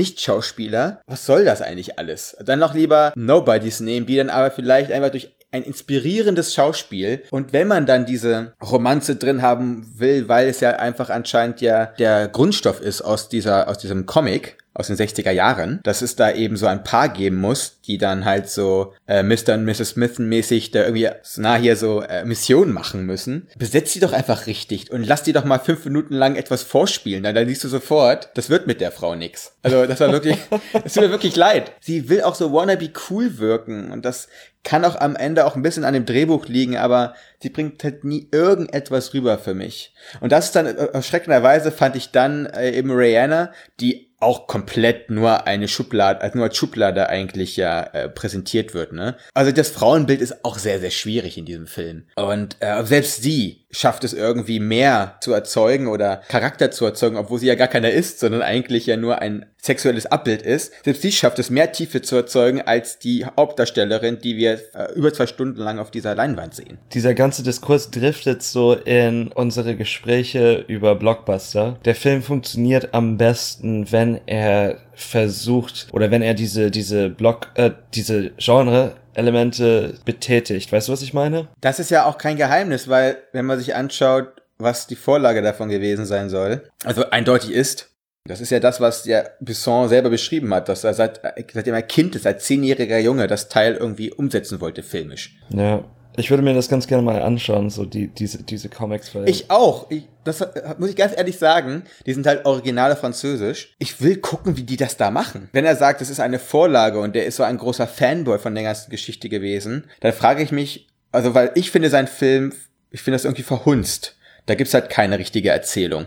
Nicht-Schauspieler? 0.44 1.00
Was 1.06 1.26
soll 1.26 1.44
das 1.44 1.62
eigentlich 1.62 1.98
alles? 1.98 2.36
Dann 2.44 2.58
noch 2.58 2.74
lieber 2.74 3.12
Nobodies 3.16 3.80
nehmen, 3.80 4.06
die 4.06 4.16
dann 4.16 4.30
aber 4.30 4.50
vielleicht 4.50 4.92
einfach 4.92 5.10
durch 5.10 5.34
ein 5.50 5.62
inspirierendes 5.62 6.52
Schauspiel. 6.52 7.22
Und 7.30 7.52
wenn 7.52 7.68
man 7.68 7.86
dann 7.86 8.06
diese 8.06 8.54
Romanze 8.62 9.16
drin 9.16 9.40
haben 9.40 9.86
will, 9.96 10.28
weil 10.28 10.48
es 10.48 10.60
ja 10.60 10.70
einfach 10.70 11.10
anscheinend 11.10 11.60
ja 11.60 11.86
der 11.86 12.28
Grundstoff 12.28 12.80
ist 12.80 13.02
aus 13.02 13.28
dieser, 13.28 13.68
aus 13.68 13.78
diesem 13.78 14.04
Comic, 14.04 14.58
aus 14.74 14.88
den 14.88 14.96
60er 14.96 15.30
Jahren, 15.30 15.80
dass 15.84 16.02
es 16.02 16.16
da 16.16 16.32
eben 16.32 16.56
so 16.56 16.66
ein 16.66 16.82
Paar 16.82 17.08
geben 17.08 17.36
muss, 17.36 17.80
die 17.82 17.96
dann 17.96 18.24
halt 18.24 18.48
so 18.48 18.92
äh, 19.06 19.22
Mr. 19.22 19.54
und 19.54 19.64
Mrs. 19.64 19.90
Smith 19.90 20.18
mäßig 20.18 20.72
da 20.72 20.82
irgendwie 20.82 21.08
so 21.22 21.40
nah 21.40 21.56
hier 21.56 21.76
so 21.76 22.02
äh, 22.02 22.24
Missionen 22.24 22.72
machen 22.72 23.06
müssen. 23.06 23.48
Besetzt 23.56 23.92
sie 23.92 24.00
doch 24.00 24.12
einfach 24.12 24.46
richtig 24.46 24.90
und 24.90 25.04
lass 25.04 25.22
die 25.22 25.32
doch 25.32 25.44
mal 25.44 25.58
fünf 25.58 25.84
Minuten 25.84 26.14
lang 26.14 26.34
etwas 26.34 26.64
vorspielen. 26.64 27.22
Dann, 27.22 27.34
dann 27.34 27.46
siehst 27.46 27.62
du 27.64 27.68
sofort, 27.68 28.30
das 28.34 28.50
wird 28.50 28.66
mit 28.66 28.80
der 28.80 28.90
Frau 28.90 29.14
nix. 29.14 29.52
Also 29.62 29.86
das 29.86 30.00
war 30.00 30.10
wirklich, 30.10 30.38
das 30.72 30.92
tut 30.92 31.04
mir 31.04 31.10
wirklich 31.10 31.36
leid. 31.36 31.72
Sie 31.80 32.08
will 32.08 32.22
auch 32.22 32.34
so 32.34 32.52
wannabe 32.52 32.90
cool 33.08 33.38
wirken 33.38 33.92
und 33.92 34.04
das 34.04 34.28
kann 34.64 34.84
auch 34.84 34.96
am 34.96 35.14
Ende 35.14 35.46
auch 35.46 35.56
ein 35.56 35.62
bisschen 35.62 35.84
an 35.84 35.94
dem 35.94 36.06
Drehbuch 36.06 36.46
liegen, 36.46 36.76
aber 36.76 37.14
sie 37.40 37.50
bringt 37.50 37.84
halt 37.84 38.02
nie 38.02 38.28
irgendetwas 38.32 39.12
rüber 39.12 39.38
für 39.38 39.54
mich. 39.54 39.94
Und 40.20 40.32
das 40.32 40.46
ist 40.46 40.56
dann 40.56 40.66
äh, 40.66 40.86
erschreckenderweise 40.86 41.70
fand 41.70 41.96
ich 41.96 42.10
dann 42.10 42.46
äh, 42.46 42.70
eben 42.70 42.90
Rihanna, 42.90 43.52
die 43.80 44.13
auch 44.24 44.46
komplett 44.46 45.10
nur 45.10 45.46
eine 45.46 45.68
Schublade, 45.68 46.20
als 46.20 46.34
nur 46.34 46.44
als 46.44 46.56
Schublade 46.56 47.08
eigentlich 47.08 47.56
ja 47.56 47.82
äh, 47.82 48.08
präsentiert 48.08 48.74
wird, 48.74 48.92
ne? 48.92 49.16
Also 49.34 49.52
das 49.52 49.70
Frauenbild 49.70 50.20
ist 50.20 50.44
auch 50.44 50.58
sehr, 50.58 50.80
sehr 50.80 50.90
schwierig 50.90 51.38
in 51.38 51.44
diesem 51.44 51.66
Film. 51.66 52.06
Und 52.16 52.56
äh, 52.60 52.82
selbst 52.84 53.22
sie 53.22 53.63
schafft 53.74 54.04
es 54.04 54.12
irgendwie 54.12 54.60
mehr 54.60 55.16
zu 55.20 55.32
erzeugen 55.32 55.88
oder 55.88 56.22
Charakter 56.28 56.70
zu 56.70 56.84
erzeugen, 56.84 57.16
obwohl 57.16 57.38
sie 57.38 57.46
ja 57.46 57.56
gar 57.56 57.68
keiner 57.68 57.90
ist, 57.90 58.20
sondern 58.20 58.42
eigentlich 58.42 58.86
ja 58.86 58.96
nur 58.96 59.18
ein 59.18 59.46
sexuelles 59.60 60.06
Abbild 60.06 60.42
ist. 60.42 60.72
Selbst 60.84 61.02
sie 61.02 61.10
schafft 61.10 61.38
es 61.38 61.50
mehr 61.50 61.72
Tiefe 61.72 62.02
zu 62.02 62.16
erzeugen 62.16 62.60
als 62.60 62.98
die 62.98 63.24
Hauptdarstellerin, 63.24 64.18
die 64.20 64.36
wir 64.36 64.60
äh, 64.74 64.92
über 64.94 65.12
zwei 65.12 65.26
Stunden 65.26 65.58
lang 65.58 65.78
auf 65.78 65.90
dieser 65.90 66.14
Leinwand 66.14 66.54
sehen. 66.54 66.78
Dieser 66.92 67.14
ganze 67.14 67.42
Diskurs 67.42 67.90
driftet 67.90 68.42
so 68.42 68.74
in 68.74 69.28
unsere 69.28 69.74
Gespräche 69.74 70.64
über 70.68 70.94
Blockbuster. 70.94 71.78
Der 71.84 71.94
Film 71.94 72.22
funktioniert 72.22 72.92
am 72.92 73.16
besten, 73.16 73.90
wenn 73.90 74.20
er 74.26 74.78
versucht 74.92 75.88
oder 75.92 76.10
wenn 76.10 76.22
er 76.22 76.34
diese 76.34 76.70
diese 76.70 77.10
Block 77.10 77.48
äh, 77.54 77.72
diese 77.94 78.30
Genre 78.36 78.94
Elemente 79.14 79.94
betätigt. 80.04 80.72
Weißt 80.72 80.88
du, 80.88 80.92
was 80.92 81.02
ich 81.02 81.14
meine? 81.14 81.48
Das 81.60 81.78
ist 81.78 81.90
ja 81.90 82.06
auch 82.06 82.18
kein 82.18 82.36
Geheimnis, 82.36 82.88
weil 82.88 83.18
wenn 83.32 83.46
man 83.46 83.58
sich 83.58 83.74
anschaut, 83.74 84.28
was 84.58 84.86
die 84.86 84.96
Vorlage 84.96 85.42
davon 85.42 85.68
gewesen 85.68 86.04
sein 86.04 86.28
soll, 86.28 86.68
also 86.84 87.10
eindeutig 87.10 87.50
ist, 87.50 87.90
das 88.26 88.40
ist 88.40 88.50
ja 88.50 88.60
das, 88.60 88.80
was 88.80 89.04
ja 89.04 89.24
Bisson 89.40 89.88
selber 89.88 90.08
beschrieben 90.08 90.54
hat, 90.54 90.68
dass 90.68 90.84
er 90.84 90.94
seit, 90.94 91.20
seitdem 91.52 91.74
er 91.74 91.82
Kind 91.82 92.16
ist, 92.16 92.26
als 92.26 92.44
zehnjähriger 92.44 92.98
Junge, 92.98 93.26
das 93.26 93.48
Teil 93.48 93.74
irgendwie 93.74 94.12
umsetzen 94.12 94.60
wollte, 94.60 94.82
filmisch. 94.82 95.36
Ja. 95.50 95.84
Ich 96.16 96.30
würde 96.30 96.42
mir 96.42 96.54
das 96.54 96.68
ganz 96.68 96.86
gerne 96.86 97.02
mal 97.02 97.20
anschauen, 97.22 97.70
so 97.70 97.84
die, 97.84 98.08
diese, 98.08 98.42
diese 98.42 98.68
Comics. 98.68 99.14
Weil 99.14 99.28
ich 99.28 99.50
auch. 99.50 99.90
Ich, 99.90 100.04
das 100.22 100.46
muss 100.78 100.90
ich 100.90 100.96
ganz 100.96 101.16
ehrlich 101.16 101.38
sagen. 101.38 101.82
Die 102.06 102.14
sind 102.14 102.26
halt 102.26 102.46
originale 102.46 102.96
Französisch. 102.96 103.74
Ich 103.78 104.00
will 104.00 104.16
gucken, 104.18 104.56
wie 104.56 104.62
die 104.62 104.76
das 104.76 104.96
da 104.96 105.10
machen. 105.10 105.48
Wenn 105.52 105.64
er 105.64 105.76
sagt, 105.76 106.00
das 106.00 106.10
ist 106.10 106.20
eine 106.20 106.38
Vorlage 106.38 107.00
und 107.00 107.14
der 107.14 107.26
ist 107.26 107.36
so 107.36 107.42
ein 107.42 107.58
großer 107.58 107.86
Fanboy 107.86 108.38
von 108.38 108.54
der 108.54 108.64
ganzen 108.64 108.90
Geschichte 108.90 109.28
gewesen, 109.28 109.84
dann 110.00 110.12
frage 110.12 110.42
ich 110.42 110.52
mich, 110.52 110.88
also 111.10 111.34
weil 111.34 111.50
ich 111.54 111.70
finde 111.70 111.90
sein 111.90 112.06
Film, 112.06 112.52
ich 112.90 113.02
finde 113.02 113.16
das 113.16 113.24
irgendwie 113.24 113.42
verhunzt. 113.42 114.16
Da 114.46 114.54
gibt's 114.54 114.74
halt 114.74 114.90
keine 114.90 115.18
richtige 115.18 115.50
Erzählung. 115.50 116.06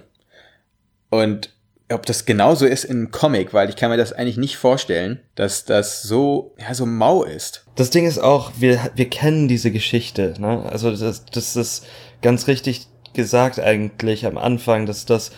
Und 1.10 1.50
ob 1.92 2.06
das 2.06 2.26
genauso 2.26 2.66
ist 2.66 2.84
im 2.84 3.12
Comic, 3.12 3.54
weil 3.54 3.70
ich 3.70 3.76
kann 3.76 3.90
mir 3.90 3.98
das 3.98 4.12
eigentlich 4.12 4.38
nicht 4.38 4.58
vorstellen, 4.58 5.22
dass 5.36 5.64
das 5.66 6.04
so, 6.04 6.54
ja, 6.60 6.74
so 6.74 6.86
mau 6.86 7.24
ist. 7.24 7.66
Das 7.76 7.90
Ding 7.90 8.06
ist 8.06 8.20
auch, 8.20 8.52
wir, 8.58 8.92
wir 8.96 9.10
kennen 9.10 9.48
diese 9.48 9.72
Geschichte, 9.72 10.34
ne? 10.38 10.64
Also 10.70 10.96
das, 10.96 11.26
das 11.26 11.56
ist 11.56 11.86
ganz 12.22 12.48
richtig 12.48 12.88
gesagt 13.14 13.60
eigentlich 13.60 14.26
am 14.26 14.38
Anfang, 14.38 14.86
dass 14.86 15.06
das 15.06 15.32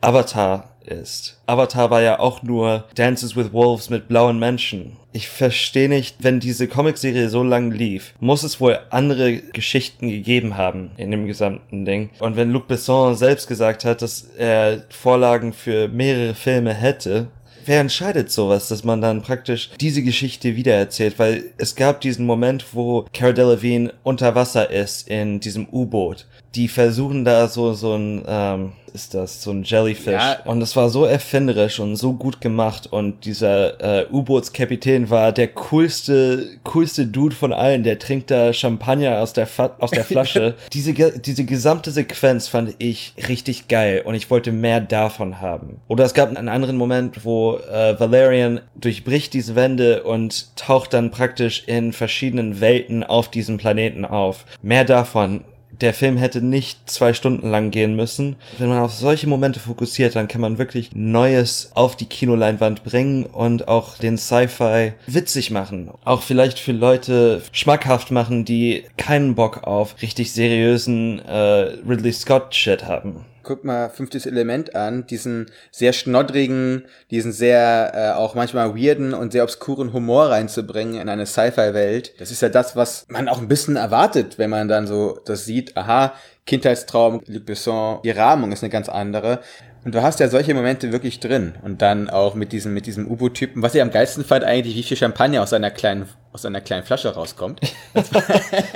Avatar 0.00 0.73
ist. 0.86 1.40
Avatar 1.46 1.90
war 1.90 2.02
ja 2.02 2.18
auch 2.18 2.42
nur 2.42 2.84
Dances 2.94 3.36
with 3.36 3.52
Wolves 3.52 3.90
mit 3.90 4.08
blauen 4.08 4.38
Menschen. 4.38 4.96
Ich 5.12 5.28
verstehe 5.28 5.88
nicht, 5.88 6.16
wenn 6.20 6.40
diese 6.40 6.66
Comicserie 6.66 7.28
so 7.28 7.42
lang 7.42 7.70
lief, 7.70 8.14
muss 8.20 8.42
es 8.42 8.60
wohl 8.60 8.78
andere 8.90 9.36
Geschichten 9.36 10.08
gegeben 10.08 10.56
haben 10.56 10.90
in 10.96 11.10
dem 11.10 11.26
gesamten 11.26 11.84
Ding. 11.84 12.10
Und 12.18 12.36
wenn 12.36 12.50
Luc 12.50 12.66
Besson 12.66 13.14
selbst 13.14 13.46
gesagt 13.46 13.84
hat, 13.84 14.02
dass 14.02 14.28
er 14.36 14.84
Vorlagen 14.88 15.52
für 15.52 15.88
mehrere 15.88 16.34
Filme 16.34 16.74
hätte, 16.74 17.28
wer 17.66 17.80
entscheidet 17.80 18.30
sowas, 18.30 18.68
dass 18.68 18.84
man 18.84 19.00
dann 19.00 19.22
praktisch 19.22 19.70
diese 19.80 20.02
Geschichte 20.02 20.56
wiedererzählt? 20.56 21.18
Weil 21.18 21.44
es 21.58 21.76
gab 21.76 22.00
diesen 22.00 22.26
Moment, 22.26 22.66
wo 22.72 23.06
Cara 23.12 23.32
Delevingne 23.32 23.92
unter 24.02 24.34
Wasser 24.34 24.70
ist 24.70 25.08
in 25.08 25.40
diesem 25.40 25.68
U-Boot. 25.70 26.26
Die 26.54 26.68
versuchen 26.68 27.24
da 27.24 27.48
so, 27.48 27.72
so 27.72 27.94
ein, 27.94 28.22
ähm, 28.26 28.72
ist 28.92 29.12
das, 29.12 29.42
so 29.42 29.50
ein 29.50 29.64
Jellyfish. 29.64 30.12
Ja. 30.12 30.38
Und 30.44 30.62
es 30.62 30.76
war 30.76 30.88
so 30.88 31.04
erfinderisch 31.04 31.80
und 31.80 31.96
so 31.96 32.12
gut 32.12 32.40
gemacht. 32.40 32.86
Und 32.86 33.24
dieser 33.24 34.02
äh, 34.02 34.06
U-Bootskapitän 34.12 35.10
war 35.10 35.32
der 35.32 35.48
coolste, 35.48 36.46
coolste 36.62 37.06
Dude 37.06 37.34
von 37.34 37.52
allen. 37.52 37.82
Der 37.82 37.98
trinkt 37.98 38.30
da 38.30 38.52
Champagner 38.52 39.20
aus 39.20 39.32
der, 39.32 39.48
Fa 39.48 39.74
aus 39.80 39.90
der 39.90 40.04
Flasche. 40.04 40.54
diese, 40.72 40.92
diese 40.92 41.44
gesamte 41.44 41.90
Sequenz 41.90 42.46
fand 42.46 42.76
ich 42.78 43.14
richtig 43.28 43.66
geil 43.66 44.02
und 44.04 44.14
ich 44.14 44.30
wollte 44.30 44.52
mehr 44.52 44.80
davon 44.80 45.40
haben. 45.40 45.80
Oder 45.88 46.04
es 46.04 46.14
gab 46.14 46.28
einen 46.28 46.48
anderen 46.48 46.76
Moment, 46.76 47.24
wo 47.24 47.56
äh, 47.56 47.98
Valerian 47.98 48.60
durchbricht 48.76 49.34
diese 49.34 49.56
Wände 49.56 50.04
und 50.04 50.56
taucht 50.56 50.92
dann 50.92 51.10
praktisch 51.10 51.64
in 51.66 51.92
verschiedenen 51.92 52.60
Welten 52.60 53.02
auf 53.02 53.28
diesem 53.28 53.56
Planeten 53.56 54.04
auf. 54.04 54.44
Mehr 54.62 54.84
davon 54.84 55.44
der 55.80 55.94
Film 55.94 56.16
hätte 56.16 56.40
nicht 56.40 56.90
zwei 56.90 57.12
Stunden 57.14 57.50
lang 57.50 57.70
gehen 57.70 57.96
müssen. 57.96 58.36
Wenn 58.58 58.68
man 58.68 58.82
auf 58.82 58.92
solche 58.92 59.26
Momente 59.26 59.60
fokussiert, 59.60 60.16
dann 60.16 60.28
kann 60.28 60.40
man 60.40 60.58
wirklich 60.58 60.90
Neues 60.94 61.70
auf 61.74 61.96
die 61.96 62.06
Kinoleinwand 62.06 62.84
bringen 62.84 63.24
und 63.24 63.68
auch 63.68 63.98
den 63.98 64.18
Sci-Fi 64.18 64.92
witzig 65.06 65.50
machen. 65.50 65.90
Auch 66.04 66.22
vielleicht 66.22 66.58
für 66.58 66.72
Leute 66.72 67.42
schmackhaft 67.52 68.10
machen, 68.10 68.44
die 68.44 68.84
keinen 68.96 69.34
Bock 69.34 69.64
auf 69.64 69.96
richtig 70.02 70.32
seriösen 70.32 71.20
äh, 71.20 71.76
Ridley 71.86 72.12
Scott 72.12 72.54
Shit 72.54 72.84
haben 72.84 73.24
guck 73.44 73.64
mal 73.64 73.90
fünftes 73.90 74.26
Element 74.26 74.74
an, 74.74 75.06
diesen 75.06 75.46
sehr 75.70 75.92
schnoddrigen, 75.92 76.86
diesen 77.10 77.32
sehr 77.32 77.92
äh, 77.94 78.18
auch 78.18 78.34
manchmal 78.34 78.74
weirden 78.74 79.14
und 79.14 79.32
sehr 79.32 79.44
obskuren 79.44 79.92
Humor 79.92 80.30
reinzubringen 80.30 81.00
in 81.00 81.08
eine 81.08 81.26
Sci-Fi-Welt. 81.26 82.14
Das 82.18 82.30
ist 82.30 82.42
ja 82.42 82.48
das, 82.48 82.74
was 82.74 83.06
man 83.08 83.28
auch 83.28 83.38
ein 83.38 83.48
bisschen 83.48 83.76
erwartet, 83.76 84.38
wenn 84.38 84.50
man 84.50 84.68
dann 84.68 84.86
so 84.86 85.20
das 85.24 85.44
sieht, 85.44 85.76
aha, 85.76 86.14
Kindheitstraum, 86.46 87.20
Luc 87.26 87.46
Besson, 87.46 88.00
die 88.04 88.10
Rahmung 88.10 88.52
ist 88.52 88.62
eine 88.62 88.70
ganz 88.70 88.88
andere. 88.88 89.40
Und 89.84 89.94
du 89.94 90.02
hast 90.02 90.18
ja 90.20 90.28
solche 90.28 90.54
Momente 90.54 90.92
wirklich 90.92 91.20
drin. 91.20 91.54
Und 91.62 91.82
dann 91.82 92.08
auch 92.08 92.34
mit 92.34 92.52
diesem, 92.52 92.72
mit 92.72 92.86
diesem 92.86 93.06
U-Boot-Typen, 93.10 93.62
was 93.62 93.74
ich 93.74 93.82
am 93.82 93.90
geilsten 93.90 94.24
fand 94.24 94.44
eigentlich, 94.44 94.74
wie 94.76 94.82
viel 94.82 94.96
Champagner 94.96 95.42
aus 95.42 95.50
seiner 95.50 95.70
kleinen 95.70 96.08
aus 96.34 96.44
einer 96.44 96.60
kleinen 96.60 96.84
Flasche 96.84 97.08
rauskommt. 97.14 97.60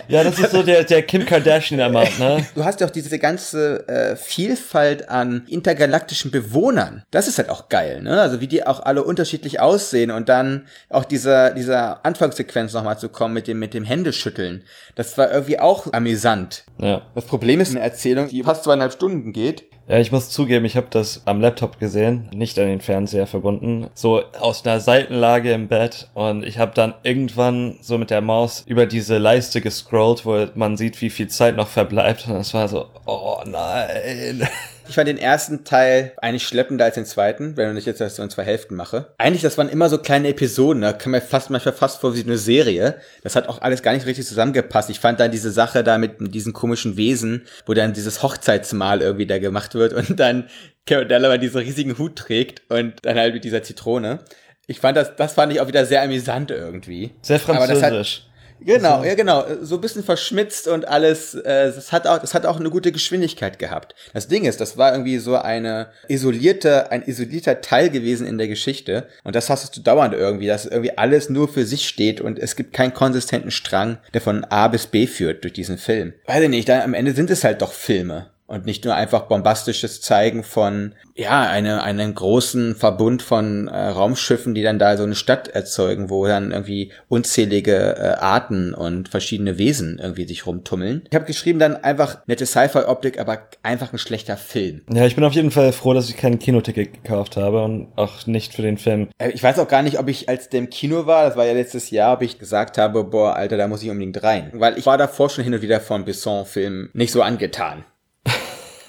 Ja, 0.09 0.25
das 0.25 0.39
ist 0.39 0.53
so 0.53 0.63
der, 0.63 0.85
der 0.85 1.03
Kim 1.03 1.27
Kardashian-Amount, 1.27 2.19
ne? 2.19 2.47
Du 2.55 2.65
hast 2.65 2.81
ja 2.81 2.87
auch 2.87 2.91
diese 2.91 3.19
ganze 3.19 3.87
äh, 3.87 4.17
Vielfalt 4.17 5.11
an 5.11 5.45
intergalaktischen 5.49 6.31
Bewohnern. 6.31 7.03
Das 7.11 7.29
ist 7.29 7.37
halt 7.37 7.51
auch 7.51 7.69
geil, 7.69 8.01
ne? 8.01 8.19
Also 8.23 8.41
wie 8.41 8.47
die 8.47 8.67
auch 8.67 8.81
alle 8.81 9.05
unterschiedlich 9.05 9.61
aussehen 9.61 10.11
und 10.11 10.31
dann 10.31 10.67
auch 10.89 11.05
dieser, 11.05 11.51
dieser 11.51 12.07
Anfangssequenz 12.07 12.73
nochmal 12.73 12.99
zu 12.99 13.11
kommen 13.11 13.35
mit 13.35 13.49
dem, 13.49 13.59
mit 13.59 13.75
dem 13.75 13.85
Händeschütteln. 13.85 14.65
Das 14.95 15.19
war 15.19 15.31
irgendwie 15.31 15.59
auch 15.59 15.93
amüsant. 15.93 16.65
Ja. 16.79 17.03
Das 17.15 17.27
Problem 17.27 17.61
ist 17.61 17.71
eine 17.71 17.81
Erzählung, 17.81 18.29
die 18.29 18.43
fast 18.43 18.65
zweieinhalb 18.65 18.93
Stunden 18.93 19.35
geht. 19.35 19.65
Ja, 19.89 19.99
ich 19.99 20.13
muss 20.13 20.29
zugeben, 20.29 20.67
ich 20.67 20.77
habe 20.77 20.89
das 20.91 21.23
am 21.25 21.41
Laptop 21.41 21.81
gesehen, 21.81 22.29
nicht 22.35 22.59
an 22.59 22.67
den 22.67 22.83
Fernseher 22.83 23.27
verbunden, 23.27 23.87
so 23.95 24.23
aus 24.39 24.67
einer 24.67 24.81
Seitenlage 24.81 25.51
im 25.53 25.69
Bett 25.69 26.11
und 26.13 26.45
ich 26.45 26.59
habe 26.59 26.73
dann 26.75 26.93
irgendwann 27.05 27.79
so 27.81 27.97
mit 27.97 28.11
der 28.11 28.21
Maus 28.21 28.65
über 28.67 28.85
diese 28.85 29.17
Leiste 29.17 29.63
gescrollt, 29.63 30.27
wo 30.27 30.47
man 30.57 30.77
sieht, 30.77 31.01
wie 31.01 31.09
viel 31.09 31.29
Zeit 31.29 31.57
noch 31.57 31.69
verbleibt 31.69 32.29
und 32.29 32.35
das 32.35 32.53
war 32.53 32.69
so, 32.69 32.85
oh 33.07 33.39
nein. 33.47 34.47
Ich 34.89 34.95
fand 34.95 35.07
den 35.07 35.19
ersten 35.19 35.65
Teil 35.65 36.13
eigentlich 36.17 36.47
schleppender 36.47 36.87
als 36.87 36.95
den 36.95 37.05
zweiten, 37.05 37.57
wenn 37.57 37.77
ich 37.77 37.85
jetzt 37.85 38.01
das 38.01 38.17
so 38.17 38.23
in 38.23 38.31
zwei 38.31 38.45
Hälften 38.45 38.75
mache. 38.75 39.13
Eigentlich, 39.19 39.43
das 39.43 39.59
waren 39.59 39.69
immer 39.69 39.91
so 39.91 39.99
kleine 39.99 40.29
Episoden, 40.29 40.81
da 40.81 40.95
kam 40.95 41.13
mir 41.13 41.21
fast 41.21 41.51
manchmal 41.51 41.75
fast 41.75 42.01
vor 42.01 42.17
wie 42.17 42.23
eine 42.23 42.39
Serie. 42.39 42.97
Das 43.23 43.37
hat 43.37 43.49
auch 43.49 43.61
alles 43.61 43.83
gar 43.83 43.93
nicht 43.93 44.07
richtig 44.07 44.27
zusammengepasst. 44.27 44.89
Ich 44.89 44.99
fand 44.99 45.21
dann 45.21 45.31
diese 45.31 45.51
Sache 45.51 45.85
da 45.85 45.99
mit 45.99 46.35
diesen 46.35 46.55
komischen 46.55 46.97
Wesen, 46.97 47.47
wo 47.67 47.75
dann 47.75 47.93
dieses 47.93 48.23
Hochzeitsmahl 48.23 49.03
irgendwie 49.03 49.27
da 49.27 49.39
gemacht 49.39 49.75
wird 49.75 49.93
und 49.93 50.19
dann 50.19 50.49
Carol 50.87 51.07
Delaware 51.07 51.39
diesen 51.39 51.61
riesigen 51.61 51.99
Hut 51.99 52.17
trägt 52.17 52.63
und 52.71 52.95
dann 53.03 53.19
halt 53.19 53.35
mit 53.35 53.45
dieser 53.45 53.63
Zitrone. 53.63 54.21
Ich 54.67 54.81
fand 54.81 54.97
das, 54.97 55.17
das 55.17 55.35
fand 55.35 55.53
ich 55.53 55.61
auch 55.61 55.69
wieder 55.69 55.85
sehr 55.85 56.03
amüsant 56.03 56.51
irgendwie. 56.51 57.13
Sehr 57.21 57.41
französisch. 57.41 58.28
Genau, 58.61 59.05
ja 59.05 59.15
genau, 59.15 59.45
so 59.63 59.77
ein 59.77 59.81
bisschen 59.81 60.03
verschmitzt 60.03 60.69
und 60.69 60.87
alles, 60.87 61.35
äh, 61.35 61.73
das 61.73 61.93
hat 61.93 62.07
auch, 62.07 62.19
das 62.19 62.35
hat 62.35 62.47
auch 62.47 62.59
eine 62.59 62.71
gute 62.71 62.93
Geschwindigkeit 62.93 63.59
gehabt. 63.59 63.95
Das 64.15 64.29
Ding 64.29 64.45
ist, 64.45 64.61
das 64.61 64.77
war 64.77 64.93
irgendwie 64.93 65.19
so 65.19 65.37
eine 65.37 65.89
isolierte, 66.09 66.91
ein 66.91 67.03
isolierter 67.03 67.61
Teil 67.61 67.91
gewesen 67.91 68.27
in 68.27 68.39
der 68.39 68.49
Geschichte 68.49 69.07
und 69.25 69.37
das 69.37 69.51
hast 69.51 69.77
du 69.77 69.81
dauernd 69.81 70.15
irgendwie, 70.15 70.47
dass 70.47 70.67
irgendwie 70.67 70.97
alles 70.97 71.29
nur 71.31 71.49
für 71.49 71.65
sich 71.65 71.89
steht 71.89 72.21
und 72.21 72.39
es 72.39 72.57
gibt 72.57 72.73
keinen 72.73 72.95
konsistenten 72.95 73.51
Strang, 73.51 73.99
der 74.13 74.21
von 74.21 74.45
A 74.45 74.69
bis 74.69 74.87
B 74.87 75.07
führt 75.07 75.45
durch 75.45 75.53
diesen 75.53 75.79
Film. 75.79 76.15
Weiß 76.27 76.43
ich 76.43 76.49
nicht, 76.49 76.69
dann 76.69 76.83
am 76.83 76.95
Ende 76.95 77.13
sind 77.13 77.31
es 77.31 77.45
halt 77.45 77.63
doch 77.63 77.73
Filme. 77.73 78.31
Und 78.49 78.65
nicht 78.65 78.87
nur 78.87 78.95
einfach 78.95 79.27
bombastisches 79.27 80.01
Zeigen 80.01 80.43
von, 80.43 80.95
ja, 81.15 81.43
eine, 81.43 81.83
einen 81.83 82.15
großen 82.15 82.75
Verbund 82.77 83.21
von 83.21 83.69
äh, 83.69 83.89
Raumschiffen, 83.89 84.55
die 84.55 84.63
dann 84.63 84.79
da 84.79 84.97
so 84.97 85.03
eine 85.03 85.15
Stadt 85.15 85.49
erzeugen, 85.49 86.09
wo 86.09 86.27
dann 86.27 86.51
irgendwie 86.51 86.91
unzählige 87.09 87.97
äh, 87.99 88.15
Arten 88.19 88.73
und 88.73 89.11
verschiedene 89.11 89.59
Wesen 89.59 89.99
irgendwie 90.03 90.27
sich 90.27 90.47
rumtummeln. 90.47 91.05
Ich 91.11 91.15
habe 91.15 91.27
geschrieben 91.27 91.59
dann 91.59 91.77
einfach 91.77 92.27
nette 92.27 92.47
Sci-Fi-Optik, 92.47 93.21
aber 93.21 93.39
einfach 93.63 93.93
ein 93.93 93.99
schlechter 93.99 94.39
Film. 94.39 94.81
Ja, 94.91 95.05
ich 95.05 95.15
bin 95.15 95.25
auf 95.25 95.35
jeden 95.35 95.51
Fall 95.51 95.73
froh, 95.73 95.93
dass 95.93 96.09
ich 96.09 96.17
kein 96.17 96.39
Kinoticket 96.39 96.95
gekauft 97.05 97.37
habe 97.37 97.63
und 97.63 97.89
auch 97.97 98.27
nicht 98.27 98.55
für 98.55 98.63
den 98.63 98.79
Film. 98.79 99.09
Äh, 99.19 99.29
Ich 99.33 99.43
weiß 99.43 99.59
auch 99.59 99.69
gar 99.69 99.83
nicht, 99.83 99.99
ob 99.99 100.09
ich 100.09 100.31
als 100.31 100.49
der 100.49 100.61
im 100.61 100.71
Kino 100.71 101.05
war, 101.05 101.25
das 101.27 101.37
war 101.37 101.45
ja 101.45 101.53
letztes 101.53 101.91
Jahr, 101.91 102.15
ob 102.15 102.23
ich 102.23 102.39
gesagt 102.39 102.79
habe, 102.79 103.05
boah, 103.05 103.37
Alter, 103.37 103.59
da 103.59 103.69
muss 103.69 103.83
ich 103.83 103.91
unbedingt 103.91 104.23
rein. 104.23 104.51
Weil 104.55 104.79
ich 104.79 104.87
war 104.87 104.97
davor 104.97 105.29
schon 105.29 105.45
hin 105.45 105.53
und 105.53 105.61
wieder 105.61 105.81
von 105.81 106.07
Besson-Filmen 106.07 106.89
nicht 106.95 107.13
so 107.13 107.21
angetan. 107.21 107.85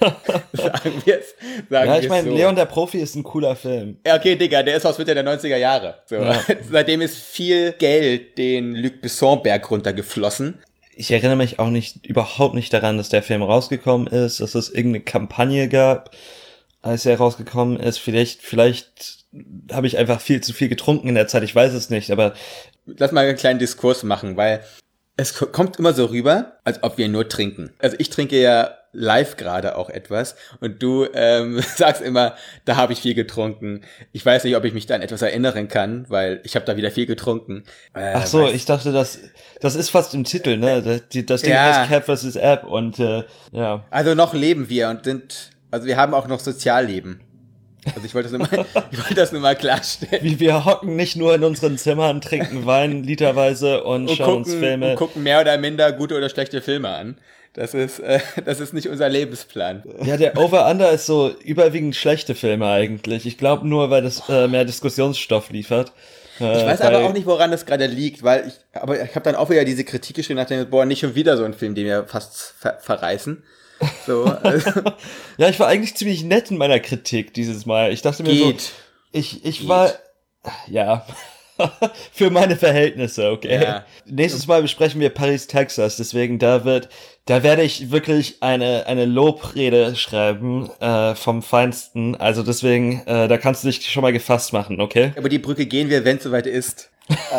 sagen 0.52 1.02
wir 1.04 1.18
es. 1.20 1.34
Sagen 1.68 1.88
Ja, 1.90 1.98
ich 1.98 2.08
meine, 2.08 2.28
so. 2.28 2.34
Leon 2.36 2.56
der 2.56 2.64
Profi 2.66 2.98
ist 2.98 3.14
ein 3.14 3.22
cooler 3.22 3.56
Film. 3.56 3.98
Ja, 4.06 4.16
okay, 4.16 4.36
Digga, 4.36 4.62
der 4.62 4.76
ist 4.76 4.86
aus 4.86 4.98
Mitte 4.98 5.14
der 5.14 5.24
90er 5.24 5.56
Jahre. 5.56 5.96
So. 6.06 6.16
Ja. 6.16 6.42
Seitdem 6.70 7.00
ist 7.00 7.16
viel 7.16 7.72
Geld 7.72 8.38
den 8.38 8.74
Luc 8.74 9.00
Besson-Berg 9.00 9.70
runtergeflossen. 9.70 10.58
Ich 10.94 11.10
erinnere 11.10 11.36
mich 11.36 11.58
auch 11.58 11.70
nicht, 11.70 12.06
überhaupt 12.06 12.54
nicht 12.54 12.72
daran, 12.72 12.96
dass 12.98 13.08
der 13.08 13.22
Film 13.22 13.42
rausgekommen 13.42 14.06
ist, 14.06 14.40
dass 14.40 14.54
es 14.54 14.68
irgendeine 14.70 15.04
Kampagne 15.04 15.68
gab, 15.68 16.10
als 16.82 17.06
er 17.06 17.16
rausgekommen 17.16 17.78
ist. 17.78 17.98
Vielleicht, 17.98 18.42
vielleicht 18.42 19.18
habe 19.72 19.86
ich 19.86 19.96
einfach 19.96 20.20
viel 20.20 20.40
zu 20.42 20.52
viel 20.52 20.68
getrunken 20.68 21.08
in 21.08 21.14
der 21.14 21.28
Zeit, 21.28 21.42
ich 21.44 21.54
weiß 21.54 21.72
es 21.72 21.88
nicht, 21.90 22.10
aber 22.10 22.34
Lass 22.86 23.12
mal 23.12 23.24
einen 23.26 23.36
kleinen 23.36 23.60
Diskurs 23.60 24.02
machen, 24.02 24.36
weil 24.36 24.64
es 25.16 25.34
ko- 25.34 25.46
kommt 25.46 25.78
immer 25.78 25.92
so 25.92 26.06
rüber, 26.06 26.54
als 26.64 26.82
ob 26.82 26.98
wir 26.98 27.08
nur 27.08 27.28
trinken. 27.28 27.72
Also 27.78 27.94
ich 28.00 28.10
trinke 28.10 28.40
ja 28.40 28.70
live 28.92 29.36
gerade 29.36 29.76
auch 29.76 29.88
etwas 29.90 30.34
und 30.60 30.82
du 30.82 31.06
ähm, 31.14 31.60
sagst 31.76 32.02
immer, 32.02 32.34
da 32.64 32.76
habe 32.76 32.92
ich 32.92 33.00
viel 33.00 33.14
getrunken. 33.14 33.82
Ich 34.12 34.26
weiß 34.26 34.44
nicht, 34.44 34.56
ob 34.56 34.64
ich 34.64 34.72
mich 34.74 34.86
da 34.86 34.96
an 34.96 35.02
etwas 35.02 35.22
erinnern 35.22 35.68
kann, 35.68 36.06
weil 36.08 36.40
ich 36.44 36.56
habe 36.56 36.64
da 36.66 36.76
wieder 36.76 36.90
viel 36.90 37.06
getrunken. 37.06 37.64
Äh, 37.94 38.12
ach 38.14 38.26
so, 38.26 38.48
ich 38.48 38.64
dachte, 38.64 38.92
das, 38.92 39.18
das 39.60 39.74
ist 39.76 39.90
fast 39.90 40.14
im 40.14 40.24
Titel, 40.24 40.56
ne? 40.56 40.82
Das, 40.82 41.08
die- 41.08 41.24
das 41.26 41.42
Ding 41.42 41.52
Ja. 41.52 41.86
heißt 41.86 41.88
Cap 41.90 42.04
vs. 42.06 42.36
App 42.36 42.64
und 42.64 42.98
äh, 42.98 43.24
ja. 43.52 43.84
Also 43.90 44.14
noch 44.14 44.34
leben 44.34 44.68
wir 44.68 44.88
und 44.88 45.04
sind, 45.04 45.50
also 45.70 45.86
wir 45.86 45.96
haben 45.96 46.12
auch 46.14 46.26
noch 46.26 46.40
Sozialleben. 46.40 47.20
Also 47.86 48.04
ich 48.04 48.14
wollte 48.14 48.30
das 48.30 48.38
nur 48.38 48.46
mal, 48.48 48.66
ich 48.92 48.98
wollte 48.98 49.14
das 49.14 49.32
nur 49.32 49.40
mal 49.40 49.56
klarstellen. 49.56 50.22
Wie 50.22 50.38
wir 50.40 50.64
hocken 50.64 50.96
nicht 50.96 51.16
nur 51.16 51.34
in 51.34 51.44
unseren 51.44 51.78
Zimmern, 51.78 52.20
trinken 52.20 52.66
Wein 52.66 53.02
literweise 53.04 53.84
und, 53.84 54.08
und 54.08 54.16
schauen 54.16 54.38
uns 54.38 54.48
gucken, 54.48 54.60
Filme. 54.60 54.90
und 54.90 54.96
gucken 54.96 55.22
mehr 55.22 55.40
oder 55.40 55.56
minder 55.58 55.92
gute 55.92 56.16
oder 56.16 56.28
schlechte 56.28 56.60
Filme 56.62 56.88
an. 56.88 57.16
Das 57.54 57.74
ist, 57.74 57.98
äh, 57.98 58.20
das 58.44 58.60
ist 58.60 58.72
nicht 58.74 58.88
unser 58.88 59.08
Lebensplan. 59.08 59.82
Ja, 60.04 60.16
der 60.16 60.38
Over-Under 60.38 60.90
ist 60.92 61.06
so 61.06 61.34
überwiegend 61.42 61.96
schlechte 61.96 62.34
Filme 62.34 62.68
eigentlich. 62.68 63.26
Ich 63.26 63.38
glaube 63.38 63.66
nur, 63.66 63.90
weil 63.90 64.02
das 64.02 64.22
äh, 64.28 64.46
mehr 64.46 64.64
Diskussionsstoff 64.64 65.50
liefert. 65.50 65.92
Äh, 66.38 66.58
Ich 66.58 66.64
weiß 66.66 66.80
aber 66.82 67.00
auch 67.00 67.12
nicht, 67.12 67.26
woran 67.26 67.50
das 67.50 67.66
gerade 67.66 67.86
liegt, 67.86 68.22
weil 68.22 68.46
ich, 68.46 68.54
aber 68.80 69.02
ich 69.02 69.14
habe 69.14 69.24
dann 69.24 69.34
auch 69.34 69.50
wieder 69.50 69.64
diese 69.64 69.84
Kritik 69.84 70.16
geschrieben, 70.16 70.38
nach 70.38 70.46
dem, 70.46 70.68
boah, 70.70 70.84
nicht 70.84 71.00
schon 71.00 71.14
wieder 71.14 71.36
so 71.36 71.44
ein 71.44 71.54
Film, 71.54 71.74
den 71.74 71.86
wir 71.86 72.04
fast 72.04 72.54
ver 72.58 72.78
verreißen. 72.80 73.42
So, 74.06 74.24
also, 74.24 74.70
Ja, 75.38 75.48
ich 75.48 75.58
war 75.58 75.68
eigentlich 75.68 75.94
ziemlich 75.94 76.24
nett 76.24 76.50
in 76.50 76.58
meiner 76.58 76.80
Kritik 76.80 77.34
dieses 77.34 77.66
Mal. 77.66 77.92
Ich 77.92 78.02
dachte 78.02 78.22
mir 78.22 78.32
geht. 78.32 78.60
so, 78.60 78.72
ich, 79.12 79.44
ich 79.44 79.60
Geht. 79.60 79.68
war, 79.68 79.92
ja, 80.66 81.06
für 82.12 82.30
meine 82.30 82.56
Verhältnisse, 82.56 83.30
okay. 83.30 83.62
Ja. 83.62 83.84
Nächstes 84.06 84.46
Mal 84.46 84.62
besprechen 84.62 85.00
wir 85.00 85.10
Paris, 85.10 85.46
Texas, 85.46 85.96
deswegen 85.96 86.38
da 86.38 86.64
wird, 86.64 86.88
da 87.26 87.42
werde 87.42 87.62
ich 87.62 87.90
wirklich 87.90 88.42
eine, 88.42 88.86
eine 88.86 89.04
Lobrede 89.04 89.94
schreiben, 89.96 90.70
äh, 90.80 91.14
vom 91.14 91.42
Feinsten. 91.42 92.16
Also 92.16 92.42
deswegen, 92.42 93.02
äh, 93.06 93.28
da 93.28 93.38
kannst 93.38 93.64
du 93.64 93.68
dich 93.68 93.90
schon 93.90 94.02
mal 94.02 94.12
gefasst 94.12 94.52
machen, 94.52 94.80
okay? 94.80 95.12
Aber 95.16 95.28
die 95.28 95.38
Brücke 95.38 95.66
gehen 95.66 95.90
wir, 95.90 96.04
wenn 96.04 96.16
es 96.16 96.22
soweit 96.22 96.46
ist. 96.46 96.89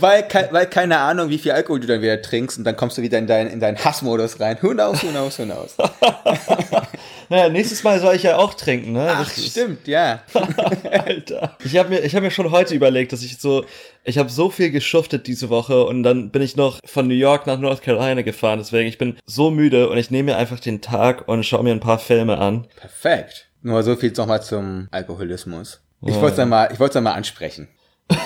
Weil, 0.00 0.26
weil 0.50 0.66
keine 0.66 0.98
Ahnung, 0.98 1.28
wie 1.28 1.38
viel 1.38 1.52
Alkohol 1.52 1.78
du 1.78 1.86
dann 1.86 2.02
wieder 2.02 2.20
trinkst 2.20 2.58
und 2.58 2.64
dann 2.64 2.74
kommst 2.74 2.98
du 2.98 3.02
wieder 3.02 3.18
in 3.18 3.28
deinen 3.28 3.48
in 3.50 3.60
deinen 3.60 3.78
Hassmodus 3.78 4.40
rein. 4.40 4.58
Who 4.60 4.70
knows, 4.70 5.00
who 5.04 5.10
knows, 5.10 5.38
who 5.38 5.44
knows. 5.44 5.76
Naja, 7.28 7.48
nächstes 7.48 7.82
Mal 7.82 7.98
soll 7.98 8.16
ich 8.16 8.24
ja 8.24 8.36
auch 8.36 8.52
trinken, 8.52 8.92
ne? 8.92 9.08
Ach, 9.10 9.24
Das 9.24 9.46
stimmt, 9.46 9.88
ja. 9.88 10.22
Alter. 10.92 11.56
Ich 11.64 11.78
habe 11.78 11.88
mir, 11.88 12.00
ich 12.00 12.14
hab 12.14 12.22
mir 12.22 12.30
schon 12.30 12.50
heute 12.50 12.74
überlegt, 12.74 13.14
dass 13.14 13.22
ich 13.22 13.38
so, 13.38 13.64
ich 14.04 14.18
habe 14.18 14.28
so 14.28 14.50
viel 14.50 14.70
geschuftet 14.70 15.26
diese 15.26 15.48
Woche 15.48 15.84
und 15.84 16.02
dann 16.02 16.30
bin 16.30 16.42
ich 16.42 16.56
noch 16.56 16.78
von 16.84 17.08
New 17.08 17.14
York 17.14 17.46
nach 17.46 17.58
North 17.58 17.80
Carolina 17.80 18.20
gefahren. 18.20 18.58
Deswegen, 18.58 18.86
ich 18.86 18.98
bin 18.98 19.16
so 19.24 19.50
müde 19.50 19.88
und 19.88 19.96
ich 19.96 20.10
nehme 20.10 20.32
mir 20.32 20.36
einfach 20.36 20.60
den 20.60 20.82
Tag 20.82 21.26
und 21.26 21.46
schaue 21.46 21.64
mir 21.64 21.70
ein 21.72 21.80
paar 21.80 21.98
Filme 21.98 22.36
an. 22.36 22.66
Perfekt. 22.76 23.48
Nur 23.62 23.82
so 23.82 23.96
viel 23.96 24.12
nochmal 24.14 24.42
zum 24.42 24.88
Alkoholismus. 24.90 25.80
Ich 26.04 26.14
wollte 26.20 26.42
es 26.42 26.48
mal, 26.48 26.68
ich 26.72 26.80
wollte 26.80 26.98
es 26.98 27.02
mal 27.02 27.12
ansprechen. 27.12 27.68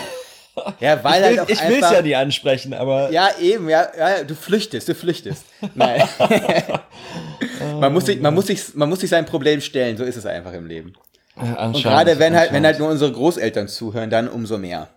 Ja, 0.80 1.04
weil 1.04 1.21
Ich 1.21 1.25
halt 1.26 1.33
will, 1.33 1.40
auch 1.40 1.49
ich 1.50 1.68
will's 1.68 1.83
einfach, 1.85 1.92
ja 1.92 2.02
nie 2.02 2.16
ansprechen, 2.16 2.73
aber 2.73 3.11
Ja, 3.11 3.28
eben, 3.38 3.68
ja, 3.68 3.88
ja, 3.97 4.25
du 4.25 4.35
flüchtest, 4.35 4.88
du 4.88 4.95
flüchtest. 4.95 5.45
Nein. 5.75 6.02
man, 7.78 7.92
muss 7.92 8.06
sich, 8.06 8.21
man, 8.21 8.35
muss 8.35 8.47
sich, 8.47 8.75
man 8.75 8.88
muss 8.88 9.00
sich 9.00 9.11
sein 9.11 9.26
Problem 9.26 9.61
stellen, 9.61 9.99
so 9.99 10.04
ist 10.04 10.16
es 10.16 10.25
einfach 10.25 10.54
im 10.54 10.66
Leben. 10.66 10.95
äh, 11.37 11.66
Und 11.66 11.83
gerade 11.83 12.18
wenn 12.18 12.35
halt, 12.35 12.52
wenn 12.52 12.64
halt 12.64 12.78
nur 12.78 12.88
unsere 12.88 13.12
Großeltern 13.12 13.68
zuhören, 13.68 14.09
dann 14.09 14.28
umso 14.28 14.56
mehr. 14.56 14.88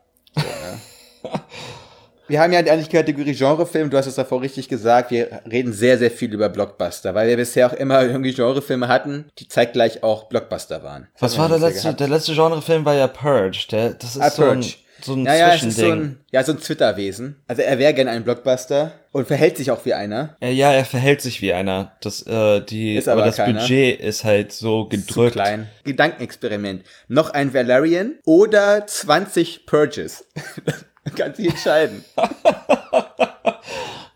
Wir 2.30 2.40
haben 2.40 2.54
ja 2.54 2.60
eigentlich 2.60 2.90
Kategorie 2.90 3.34
Genrefilm, 3.34 3.90
du 3.90 3.98
hast 3.98 4.06
es 4.08 4.16
davor 4.16 4.42
richtig 4.42 4.70
gesagt, 4.70 5.12
wir 5.12 5.42
reden 5.52 5.74
sehr, 5.74 5.98
sehr 5.98 6.12
viel 6.12 6.34
über 6.34 6.48
Blockbuster, 6.48 7.14
weil 7.16 7.28
wir 7.28 7.36
bisher 7.38 7.68
auch 7.68 7.74
immer 7.74 8.02
irgendwie 8.06 8.34
Genrefilme 8.34 8.88
hatten, 8.88 9.26
die 9.40 9.48
zeitgleich 9.48 10.04
auch 10.04 10.30
Blockbuster 10.30 10.84
waren. 10.84 11.08
Das 11.20 11.32
Was 11.34 11.38
war 11.38 11.50
der 11.50 11.60
letzte, 11.60 11.82
gehabt. 11.84 12.00
der 12.00 12.08
letzte 12.08 12.34
Genrefilm 12.36 12.86
war 12.86 12.94
ja 12.96 13.08
Purge. 13.08 13.66
Der, 13.72 13.90
das 13.96 14.16
ist 14.16 14.22
Ah, 14.22 14.30
so 14.30 14.44
ein, 14.44 14.60
Purge. 14.62 14.76
so 15.02 15.14
ein 15.14 15.24
Naja, 15.24 15.50
es 15.50 15.56
ist 15.56 15.62
so 15.64 15.70
Zwischending. 15.82 16.02
ein, 16.04 16.20
ja, 16.32 16.44
so 16.44 16.52
ein 16.52 16.60
Twitter-Wesen. 16.60 17.36
Also 17.48 17.62
er 17.64 17.80
wäre 17.80 17.94
gerne 17.96 18.12
ein 18.12 18.24
Blockbuster 18.24 18.92
und 19.12 19.26
verhält 19.28 19.58
sich 19.58 19.72
auch 19.72 19.84
wie 19.86 19.96
einer. 19.96 20.36
Äh, 20.40 20.52
ja, 20.52 20.72
er 20.72 20.86
verhält 20.86 21.22
sich 21.22 21.42
wie 21.42 21.52
einer. 21.54 21.94
Das, 22.02 22.22
äh, 22.28 22.62
die, 22.62 22.96
Ist 22.96 23.08
aber, 23.10 23.22
aber 23.22 23.28
das 23.32 23.38
keiner. 23.38 23.62
Budget 23.62 24.00
ist 24.00 24.24
halt 24.24 24.52
so 24.52 24.84
Zu 24.84 24.90
gedrückt. 24.90 25.34
klein. 25.34 25.68
Gedankenexperiment. 25.84 26.84
Noch 27.08 27.32
ein 27.32 27.54
Valerian 27.56 28.20
oder 28.26 28.86
20 28.86 29.66
Purges. 29.66 30.26
Kannst 31.16 31.40
dich 31.40 31.50
entscheiden. 31.50 32.04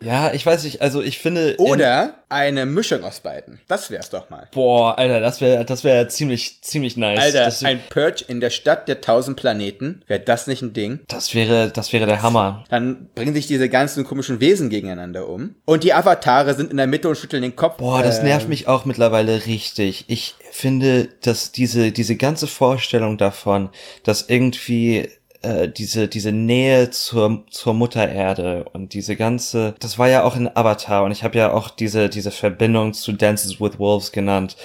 Ja, 0.02 0.34
ich 0.34 0.46
weiß 0.46 0.66
nicht, 0.66 0.82
also 0.82 1.02
ich 1.02 1.18
finde. 1.20 1.52
in- 1.52 1.60
Oder 1.60 2.16
eine 2.28 2.66
Mischung 2.66 3.06
aus 3.06 3.22
beiden. 3.22 3.62
Das 3.70 3.90
wär's 3.90 4.10
doch 4.10 4.30
mal. 4.30 4.50
Boah, 4.52 4.98
Alter, 4.98 5.22
das 5.22 5.40
wäre 5.40 5.64
das 5.64 5.86
wär 5.86 6.10
ziemlich, 6.10 6.62
ziemlich 6.62 6.98
nice. 6.98 7.20
Alter, 7.22 7.46
das, 7.46 7.64
ein 7.64 7.80
Purge 7.90 8.26
in 8.28 8.42
der 8.42 8.50
Stadt 8.50 8.90
der 8.90 9.00
tausend 9.00 9.38
Planeten. 9.38 10.02
Wäre 10.08 10.20
das 10.20 10.46
nicht 10.48 10.62
ein 10.62 10.74
Ding? 10.74 11.00
das 11.08 11.34
wäre, 11.34 11.70
das 11.70 11.94
wäre 11.94 12.06
der 12.06 12.22
Hammer. 12.22 12.66
Dann 12.70 13.08
bringen 13.16 13.34
sich 13.34 13.48
diese 13.48 13.70
ganzen 13.70 14.04
komischen 14.04 14.42
Wesen 14.42 14.70
gegeneinander 14.70 15.30
um. 15.30 15.56
Und 15.64 15.86
die 15.86 15.94
Avatare 15.94 16.54
sind 16.54 16.72
in 16.72 16.78
der 16.78 16.88
Mitte 16.88 17.08
und 17.08 17.18
schütteln 17.18 17.42
den 17.44 17.56
Kopf. 17.56 17.78
Boah, 17.78 18.04
das 18.04 18.20
Äh, 18.20 18.24
nervt 18.24 18.50
mich 18.50 18.68
auch 18.68 18.84
mittlerweile 18.84 19.46
richtig. 19.46 20.04
Ich 20.10 20.36
finde, 20.52 21.08
dass 21.22 21.54
diese, 21.54 21.94
diese 21.94 22.18
ganze 22.18 22.48
Vorstellung 22.48 23.18
davon, 23.18 23.70
dass 24.04 24.28
irgendwie 24.28 25.10
äh, 25.44 25.70
diese, 25.70 26.08
diese 26.08 26.32
Nähe 26.32 26.90
zur, 26.90 27.44
zur 27.50 27.74
Mutter 27.74 28.10
Erde 28.10 28.66
und 28.74 28.94
diese 28.94 29.16
ganze, 29.16 29.76
das 29.80 30.00
war 30.00 30.10
ja 30.10 30.24
auch 30.24 30.36
in 30.36 30.50
Avatar 30.56 31.04
und 31.04 31.12
ich 31.12 31.24
habe 31.24 31.38
ja 31.38 31.52
auch 31.54 31.70
diese, 31.70 32.10
diese 32.10 32.32
Verbindung 32.32 32.94
zu 32.94 33.12
Dances 33.14 33.62
with 33.62 33.80
Wolves 33.80 34.12
genannt. 34.12 34.58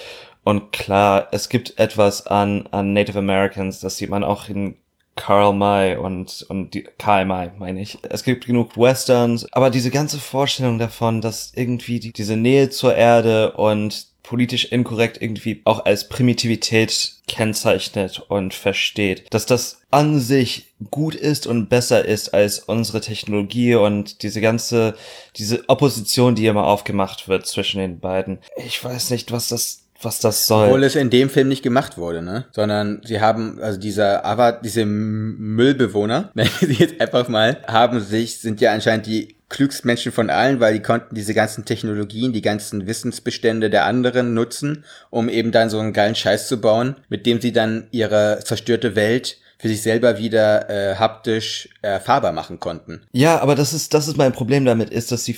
Und 0.45 0.73
klar, 0.73 1.29
es 1.33 1.49
gibt 1.51 1.79
etwas 1.79 2.27
an, 2.27 2.67
an 2.71 2.95
Native 2.95 3.19
Americans, 3.19 3.81
das 3.81 3.99
sieht 3.99 4.09
man 4.09 4.25
auch 4.25 4.49
in 4.49 4.77
Karl 5.15 5.53
May 5.53 5.97
und, 5.97 6.47
und 6.49 6.73
die, 6.75 6.85
Karl 6.97 7.27
May, 7.27 7.51
meine 7.59 7.83
ich. 7.83 7.99
Es 8.09 8.23
gibt 8.23 8.47
genug 8.47 8.77
Westerns, 8.77 9.53
aber 9.53 9.71
diese 9.71 9.91
ganze 9.91 10.19
Vorstellung 10.19 10.79
davon, 10.79 11.21
dass 11.21 11.53
irgendwie 11.55 11.99
die, 12.01 12.13
diese 12.13 12.37
Nähe 12.37 12.71
zur 12.71 12.95
Erde 12.95 13.53
und 13.53 14.07
politisch 14.29 14.67
inkorrekt 14.67 15.23
irgendwie 15.23 15.63
auch 15.65 15.87
als 15.87 16.07
Primitivität 16.11 17.15
kennzeichnet 17.29 18.23
und 18.29 18.53
versteht, 18.53 19.25
dass 19.31 19.47
das 19.47 19.81
an 19.91 20.21
sich 20.21 20.75
gut 20.91 21.15
ist 21.15 21.47
und 21.47 21.71
besser 21.71 22.05
ist 22.05 22.35
als 22.35 22.59
unsere 22.59 23.01
Technologie 23.01 23.75
und 23.75 24.23
diese 24.23 24.43
ganze, 24.43 24.95
diese 25.37 25.67
Opposition, 25.69 26.35
die 26.35 26.47
immer 26.47 26.67
aufgemacht 26.67 27.29
wird 27.29 27.47
zwischen 27.47 27.81
den 27.81 28.01
beiden. 28.01 28.39
Ich 28.57 28.85
weiß 28.85 29.09
nicht, 29.11 29.33
was 29.33 29.49
das, 29.49 29.85
was 30.03 30.21
das 30.21 30.47
soll. 30.47 30.67
Obwohl 30.67 30.85
es 30.85 30.95
in 30.95 31.09
dem 31.09 31.31
Film 31.31 31.49
nicht 31.49 31.63
gemacht 31.63 31.97
wurde, 31.97 32.21
ne? 32.21 32.45
Sondern 32.53 33.01
sie 33.05 33.23
haben, 33.23 33.59
also 33.63 33.81
dieser 33.81 34.27
Avat, 34.27 34.63
diese 34.63 34.85
Müllbewohner, 34.85 36.33
nenne 36.35 36.51
ich 36.61 36.69
sie 36.69 36.75
jetzt 36.75 37.01
einfach 37.01 37.29
mal, 37.29 37.63
haben 37.67 38.01
sich, 38.01 38.41
sind 38.41 38.61
ja 38.61 38.75
anscheinend 38.75 39.07
die 39.07 39.38
klügsten 39.49 39.89
Menschen 39.89 40.13
von 40.13 40.31
allen, 40.31 40.61
weil 40.61 40.75
die 40.75 40.83
konnten 40.83 41.15
diese 41.15 41.35
ganzen 41.35 41.65
Technologien, 41.65 42.33
die 42.33 42.43
ganzen 42.43 42.87
Wissensbestände 42.87 43.71
der 43.71 43.87
anderen 43.87 44.35
nutzen, 44.35 44.85
um 45.11 45.29
eben 45.29 45.53
dann 45.53 45.71
so 45.71 45.79
einen 45.79 45.93
geilen 45.93 46.15
Scheiß 46.15 46.49
zu 46.49 46.61
bauen, 46.61 46.97
mit 47.09 47.27
dem 47.27 47.41
sie 47.41 47.53
dann 47.53 47.89
ihre 47.91 48.41
zerstörte 48.45 48.95
Welt 48.95 49.39
für 49.59 49.69
sich 49.69 49.83
selber 49.83 50.19
wieder 50.19 50.71
äh, 50.71 50.97
haptisch 50.97 51.69
erfahrbar 51.83 52.33
machen 52.33 52.61
konnten. 52.61 53.03
Ja, 53.13 53.41
aber 53.41 53.55
das 53.55 53.73
ist, 53.73 53.93
das 53.93 54.07
ist 54.07 54.17
mein 54.17 54.33
Problem 54.33 54.65
damit, 54.65 54.91
ist, 54.91 55.11
dass 55.11 55.25
sie 55.25 55.37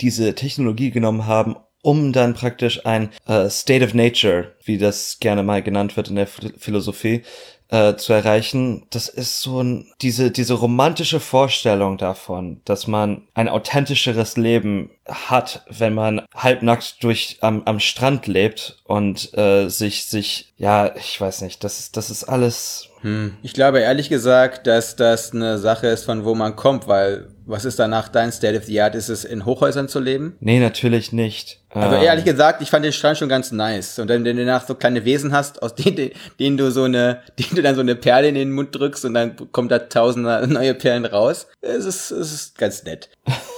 diese 0.00 0.34
Technologie 0.34 0.90
genommen 0.90 1.26
haben, 1.26 1.56
um 1.82 2.12
dann 2.12 2.34
praktisch 2.34 2.86
ein 2.86 3.10
äh, 3.26 3.48
State 3.50 3.84
of 3.84 3.94
Nature, 3.94 4.52
wie 4.64 4.78
das 4.78 5.18
gerne 5.20 5.42
mal 5.42 5.62
genannt 5.62 5.96
wird 5.96 6.08
in 6.08 6.16
der 6.16 6.28
Ph- 6.28 6.52
Philosophie, 6.58 7.22
äh, 7.68 7.96
zu 7.96 8.12
erreichen. 8.12 8.86
Das 8.90 9.08
ist 9.08 9.40
so 9.40 9.62
ein, 9.62 9.86
diese, 10.02 10.30
diese 10.30 10.54
romantische 10.54 11.20
Vorstellung 11.20 11.96
davon, 11.98 12.60
dass 12.66 12.86
man 12.86 13.22
ein 13.34 13.48
authentischeres 13.48 14.36
Leben 14.36 14.90
hat, 15.08 15.64
wenn 15.68 15.94
man 15.94 16.22
halbnackt 16.34 17.02
durch 17.02 17.38
am, 17.40 17.62
am 17.64 17.80
Strand 17.80 18.26
lebt 18.26 18.78
und 18.84 19.36
äh, 19.36 19.68
sich, 19.68 20.04
sich, 20.06 20.52
ja, 20.58 20.94
ich 20.94 21.20
weiß 21.20 21.40
nicht, 21.40 21.64
das 21.64 21.78
ist, 21.80 21.96
das 21.96 22.10
ist 22.10 22.24
alles, 22.24 22.88
Hm. 23.00 23.36
Ich 23.42 23.52
glaube 23.52 23.80
ehrlich 23.80 24.08
gesagt, 24.10 24.68
dass 24.68 24.94
das 24.94 25.32
eine 25.32 25.58
Sache 25.58 25.88
ist, 25.88 26.04
von 26.04 26.24
wo 26.24 26.36
man 26.36 26.54
kommt, 26.54 26.86
weil 26.86 27.26
was 27.46 27.64
ist 27.64 27.78
danach 27.78 28.08
dein 28.08 28.32
State 28.32 28.56
of 28.56 28.64
the 28.64 28.80
Art? 28.80 28.94
Ist 28.94 29.08
es 29.08 29.24
in 29.24 29.44
Hochhäusern 29.44 29.88
zu 29.88 30.00
leben? 30.00 30.36
nee, 30.40 30.58
natürlich 30.60 31.12
nicht. 31.12 31.60
Also 31.70 31.96
Ähm, 31.96 32.02
ehrlich 32.02 32.24
gesagt, 32.24 32.62
ich 32.62 32.70
fand 32.70 32.84
den 32.84 32.92
Strand 32.92 33.18
schon 33.18 33.28
ganz 33.28 33.50
nice. 33.52 33.98
Und 33.98 34.08
dann, 34.08 34.24
wenn 34.24 34.36
du 34.36 34.44
danach 34.44 34.66
so 34.66 34.74
kleine 34.74 35.04
Wesen 35.04 35.32
hast, 35.32 35.62
aus 35.62 35.74
denen, 35.74 36.10
denen 36.38 36.56
du 36.56 36.70
so 36.70 36.84
eine, 36.84 37.22
denen 37.38 37.56
du 37.56 37.62
dann 37.62 37.74
so 37.74 37.80
eine 37.80 37.94
Perle 37.96 38.28
in 38.28 38.34
den 38.34 38.52
Mund 38.52 38.74
drückst 38.74 39.04
und 39.04 39.14
dann 39.14 39.36
kommt 39.52 39.70
da 39.70 39.78
tausende 39.78 40.46
neue 40.48 40.74
Perlen 40.74 41.04
raus. 41.06 41.46
Es 41.60 41.84
ist, 41.84 42.10
es 42.10 42.32
ist 42.32 42.58
ganz 42.58 42.84
nett. 42.84 43.10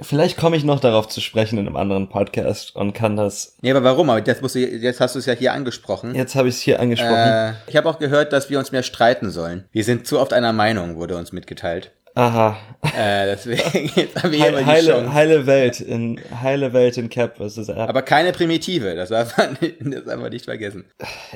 Vielleicht 0.00 0.36
komme 0.36 0.56
ich 0.56 0.64
noch 0.64 0.80
darauf 0.80 1.08
zu 1.08 1.20
sprechen 1.20 1.58
in 1.58 1.66
einem 1.66 1.76
anderen 1.76 2.08
Podcast 2.08 2.74
und 2.74 2.92
kann 2.92 3.16
das. 3.16 3.56
Nee, 3.62 3.70
aber 3.70 3.84
warum? 3.84 4.10
Aber 4.10 4.24
jetzt 4.24 4.42
musst 4.42 4.54
du, 4.54 4.58
jetzt 4.58 5.00
hast 5.00 5.14
du 5.14 5.18
es 5.20 5.26
ja 5.26 5.34
hier 5.34 5.52
angesprochen. 5.52 6.14
Jetzt 6.14 6.34
habe 6.34 6.48
ich 6.48 6.56
es 6.56 6.60
hier 6.60 6.80
angesprochen. 6.80 7.14
Äh, 7.14 7.52
ich 7.68 7.76
habe 7.76 7.88
auch 7.88 7.98
gehört, 7.98 8.32
dass 8.32 8.50
wir 8.50 8.58
uns 8.58 8.72
mehr 8.72 8.82
streiten 8.82 9.30
sollen. 9.30 9.64
Wir 9.70 9.84
sind 9.84 10.06
zu 10.06 10.18
oft 10.18 10.32
einer 10.32 10.52
Meinung, 10.52 10.96
wurde 10.96 11.16
uns 11.16 11.32
mitgeteilt. 11.32 11.92
Aha. 12.14 12.58
Äh, 12.96 13.26
deswegen 13.26 13.90
jetzt 13.96 14.22
haben 14.22 14.32
wir 14.32 14.38
hier 14.38 14.44
Heile, 14.46 14.52
mal 14.52 14.58
die 14.64 14.66
heile, 14.66 14.88
Chance. 14.92 15.14
heile 15.14 15.46
Welt 15.46 15.80
in 15.80 16.20
heile 16.42 16.72
Welt 16.74 16.98
in 16.98 17.08
Cap 17.08 17.36
versus 17.38 17.68
App. 17.70 17.88
Aber 17.88 18.02
keine 18.02 18.32
Primitive, 18.32 18.94
das 18.94 19.08
darf 19.08 19.36
man 19.38 19.56
nicht, 19.60 19.76
das 19.80 20.04
darf 20.04 20.20
man 20.20 20.30
nicht 20.30 20.44
vergessen. 20.44 20.84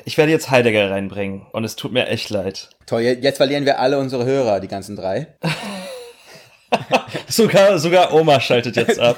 ich 0.05 0.17
werde 0.17 0.31
jetzt 0.31 0.51
Heidegger 0.51 0.91
reinbringen 0.91 1.47
und 1.53 1.63
es 1.63 1.75
tut 1.75 1.93
mir 1.93 2.07
echt 2.07 2.29
leid. 2.29 2.69
Toll, 2.85 3.01
je- 3.01 3.17
jetzt 3.21 3.37
verlieren 3.37 3.65
wir 3.65 3.79
alle 3.79 3.97
unsere 3.97 4.25
Hörer, 4.25 4.59
die 4.59 4.67
ganzen 4.67 4.95
drei. 4.95 5.35
Sogar 7.27 7.77
sogar 7.79 8.13
Oma 8.13 8.39
schaltet 8.39 8.75
jetzt 8.75 8.99
ab. 8.99 9.17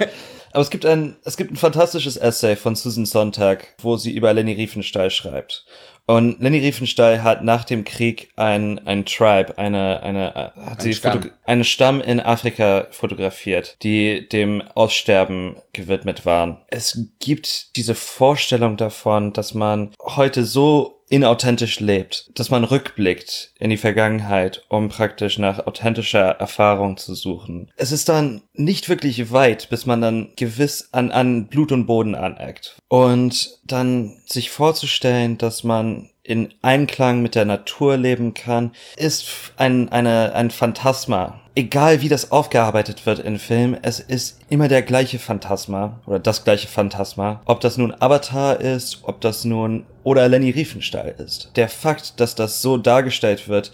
Aber 0.51 0.61
es 0.61 0.69
gibt 0.69 0.85
ein 0.85 1.15
es 1.25 1.37
gibt 1.37 1.51
ein 1.51 1.55
fantastisches 1.57 2.17
Essay 2.17 2.55
von 2.55 2.75
Susan 2.75 3.05
Sontag, 3.05 3.67
wo 3.81 3.97
sie 3.97 4.11
über 4.15 4.33
Lenny 4.33 4.53
Riefenstahl 4.53 5.11
schreibt. 5.11 5.65
Und 6.09 6.41
Lenny 6.41 6.57
Riefenstahl 6.57 7.21
hat 7.21 7.43
nach 7.43 7.63
dem 7.65 7.83
Krieg 7.83 8.31
ein, 8.35 8.79
ein 8.87 9.05
Tribe, 9.05 9.55
eine, 9.59 10.01
eine, 10.01 10.35
äh, 10.35 10.59
hat 10.61 10.81
sie 10.81 10.95
Stamm. 10.95 11.29
einen 11.45 11.63
Stamm 11.63 12.01
in 12.01 12.19
Afrika 12.19 12.87
fotografiert, 12.89 13.77
die 13.83 14.27
dem 14.27 14.63
Aussterben 14.73 15.57
gewidmet 15.71 16.25
waren. 16.25 16.57
Es 16.65 16.99
gibt 17.19 17.75
diese 17.75 17.93
Vorstellung 17.93 18.75
davon, 18.75 19.33
dass 19.33 19.53
man 19.53 19.91
heute 20.01 20.45
so 20.45 20.98
inauthentisch 21.09 21.79
lebt, 21.79 22.29
dass 22.35 22.49
man 22.49 22.63
rückblickt 22.63 23.53
in 23.59 23.69
die 23.69 23.77
Vergangenheit, 23.77 24.63
um 24.69 24.89
praktisch 24.89 25.37
nach 25.37 25.65
authentischer 25.65 26.29
Erfahrung 26.29 26.97
zu 26.97 27.15
suchen. 27.15 27.71
Es 27.75 27.91
ist 27.91 28.09
dann 28.09 28.41
nicht 28.53 28.89
wirklich 28.89 29.31
weit, 29.31 29.69
bis 29.69 29.85
man 29.85 30.01
dann 30.01 30.29
gewiss 30.35 30.89
an, 30.91 31.11
an 31.11 31.47
Blut 31.47 31.71
und 31.71 31.85
Boden 31.85 32.15
aneckt. 32.15 32.77
Und 32.87 33.59
dann 33.65 34.21
sich 34.25 34.51
vorzustellen, 34.51 35.37
dass 35.37 35.63
man 35.63 36.09
in 36.29 36.53
Einklang 36.61 37.23
mit 37.23 37.33
der 37.33 37.45
Natur 37.45 37.97
leben 37.97 38.35
kann, 38.35 38.71
ist 38.97 39.25
ein, 39.57 39.89
eine, 39.89 40.35
ein 40.35 40.51
Phantasma. 40.51 41.41
Egal 41.55 42.01
wie 42.01 42.07
das 42.07 42.31
aufgearbeitet 42.31 43.07
wird 43.07 43.17
in 43.17 43.39
Film, 43.39 43.75
es 43.81 43.99
ist 43.99 44.39
immer 44.47 44.67
der 44.67 44.83
gleiche 44.83 45.17
Phantasma 45.17 45.99
oder 46.05 46.19
das 46.19 46.43
gleiche 46.43 46.67
Phantasma. 46.67 47.41
Ob 47.45 47.61
das 47.61 47.77
nun 47.77 47.95
Avatar 47.99 48.61
ist, 48.61 48.99
ob 49.03 49.21
das 49.21 49.43
nun 49.43 49.87
oder 50.03 50.29
Lenny 50.29 50.51
Riefenstahl 50.51 51.15
ist. 51.17 51.51
Der 51.55 51.67
Fakt, 51.67 52.19
dass 52.19 52.35
das 52.35 52.61
so 52.61 52.77
dargestellt 52.77 53.47
wird 53.47 53.71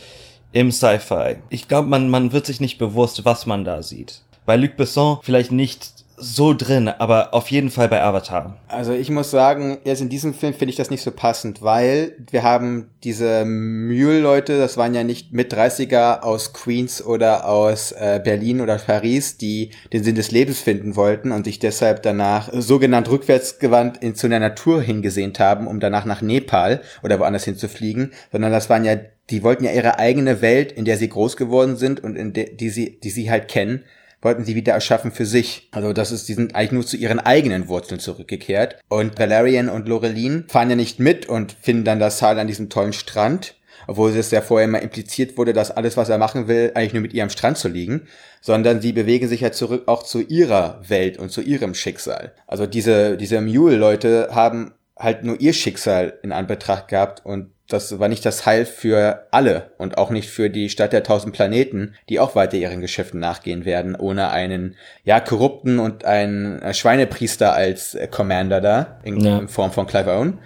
im 0.54 0.72
Sci-Fi. 0.72 1.36
Ich 1.50 1.68
glaube, 1.68 1.90
man, 1.90 2.10
man 2.10 2.32
wird 2.32 2.46
sich 2.46 2.62
nicht 2.62 2.78
bewusst, 2.78 3.26
was 3.26 3.46
man 3.46 3.66
da 3.66 3.84
sieht. 3.84 4.22
Bei 4.46 4.56
Luc 4.56 4.78
Besson 4.78 5.20
vielleicht 5.24 5.52
nicht 5.52 6.05
so 6.18 6.54
drin, 6.54 6.88
aber 6.88 7.34
auf 7.34 7.52
jeden 7.52 7.70
Fall 7.70 7.90
bei 7.90 8.02
Avatar. 8.02 8.58
Also 8.68 8.94
ich 8.94 9.10
muss 9.10 9.32
sagen, 9.32 9.80
jetzt 9.84 10.02
in 10.02 10.10
diesem 10.10 10.34
Film 10.34 10.54
finde 10.54 10.70
ich 10.70 10.76
das 10.76 10.90
nicht 10.90 11.02
so 11.02 11.12
passend, 11.12 11.62
weil 11.62 12.16
wir 12.32 12.44
haben 12.44 12.90
diese 13.04 13.44
Mule-Leute, 13.46 14.58
das 14.58 14.78
waren 14.78 14.94
ja 14.94 15.04
nicht 15.04 15.34
mit 15.34 15.54
30er 15.54 16.22
aus 16.22 16.54
Queens 16.54 17.06
oder 17.06 17.48
aus 17.48 17.92
äh, 17.92 18.22
Berlin 18.24 18.62
oder 18.62 18.78
Paris, 18.78 19.38
die 19.38 19.72
den 19.92 20.04
Sinn 20.04 20.16
des 20.16 20.32
Lebens 20.32 20.60
finden 20.60 20.96
wollten 20.96 21.32
und 21.32 21.46
sich 21.46 21.60
deshalb 21.60 22.04
danach 22.04 22.50
sogenannt 22.54 23.10
rückwärtsgewandt 23.10 23.98
in, 23.98 24.16
zu 24.16 24.30
der 24.30 24.40
Natur 24.40 24.82
hingesehnt 24.82 25.40
haben, 25.40 25.68
um 25.68 25.80
danach 25.80 26.06
nach 26.06 26.22
Nepal 26.22 26.82
oder 27.04 27.20
woanders 27.20 27.44
hinzufliegen, 27.44 28.12
sondern 28.32 28.52
das 28.52 28.70
waren 28.70 28.86
ja, 28.86 28.96
die 29.30 29.44
wollten 29.44 29.66
ja 29.66 29.72
ihre 29.72 30.00
eigene 30.00 30.42
Welt, 30.42 30.72
in 30.72 30.86
der 30.86 30.98
sie 30.98 31.10
groß 31.10 31.36
geworden 31.36 31.76
sind 31.76 32.04
und 32.04 32.16
in 32.16 32.34
der, 32.34 32.46
die 32.46 32.70
sie, 32.70 33.00
die 33.00 33.10
sie 33.10 33.30
halt 33.30 33.48
kennen, 33.48 33.84
wollten 34.26 34.44
sie 34.44 34.56
wieder 34.56 34.74
erschaffen 34.74 35.12
für 35.12 35.26
sich. 35.26 35.70
Also 35.72 35.94
das 35.94 36.12
ist, 36.12 36.28
die 36.28 36.34
sind 36.34 36.56
eigentlich 36.56 36.74
nur 36.74 36.86
zu 36.86 36.98
ihren 36.98 37.20
eigenen 37.20 37.70
Wurzeln 37.70 38.02
zurückgekehrt. 38.02 38.78
Und 38.90 39.18
Valerian 39.18 39.70
und 39.70 39.88
Lorelin 39.88 40.44
fahren 40.50 40.70
ja 40.70 40.76
nicht 40.76 41.00
mit 41.00 41.30
und 41.30 41.56
finden 41.62 41.86
dann 41.86 42.00
das 42.00 42.20
Saal 42.20 42.38
an 42.40 42.48
diesem 42.48 42.70
tollen 42.70 42.92
Strand, 42.92 43.56
obwohl 43.88 44.10
es 44.10 44.32
ja 44.32 44.42
vorher 44.42 44.68
mal 44.68 44.80
impliziert 44.80 45.38
wurde, 45.38 45.54
dass 45.54 45.72
alles, 45.72 45.96
was 45.96 46.10
er 46.10 46.18
machen 46.18 46.48
will, 46.48 46.72
eigentlich 46.74 46.94
nur 46.94 47.04
mit 47.04 47.14
ihr 47.14 47.24
am 47.24 47.30
Strand 47.30 47.58
zu 47.58 47.70
liegen, 47.70 48.08
sondern 48.42 48.82
sie 48.82 48.92
bewegen 48.92 49.30
sich 49.30 49.42
ja 49.42 49.52
zurück 49.52 49.84
auch 49.86 50.04
zu 50.04 50.22
ihrer 50.22 50.82
Welt 50.88 51.18
und 51.20 51.32
zu 51.32 51.42
ihrem 51.42 51.74
Schicksal. 51.74 52.34
Also 52.48 52.66
diese, 52.66 53.18
diese 53.18 53.40
Mule-Leute 53.40 54.30
haben 54.32 54.74
halt 54.98 55.24
nur 55.24 55.40
ihr 55.40 55.54
Schicksal 55.54 56.14
in 56.24 56.32
Anbetracht 56.32 56.88
gehabt 56.88 57.26
und 57.26 57.52
das 57.68 57.98
war 58.00 58.10
nicht 58.10 58.24
das 58.26 58.46
Heil 58.46 58.66
für 58.66 59.28
alle 59.32 59.72
und 59.80 59.98
auch 59.98 60.12
nicht 60.12 60.30
für 60.30 60.52
die 60.52 60.70
Stadt 60.70 60.94
der 60.94 61.02
tausend 61.02 61.34
Planeten, 61.34 61.96
die 62.10 62.20
auch 62.20 62.36
weiter 62.36 62.58
ihren 62.58 62.80
Geschäften 62.80 63.20
nachgehen 63.20 63.66
werden, 63.66 63.96
ohne 63.96 64.30
einen, 64.30 64.76
ja, 65.04 65.20
korrupten 65.20 65.80
und 65.80 66.06
einen 66.06 66.74
Schweinepriester 66.76 67.54
als 67.54 67.96
äh, 67.96 68.08
Commander 68.08 68.62
da, 68.62 69.00
in, 69.04 69.20
Ja. 69.20 69.40
in 69.40 69.48
Form 69.48 69.72
von 69.72 69.88
Clive 69.88 70.12
Owen. 70.12 70.38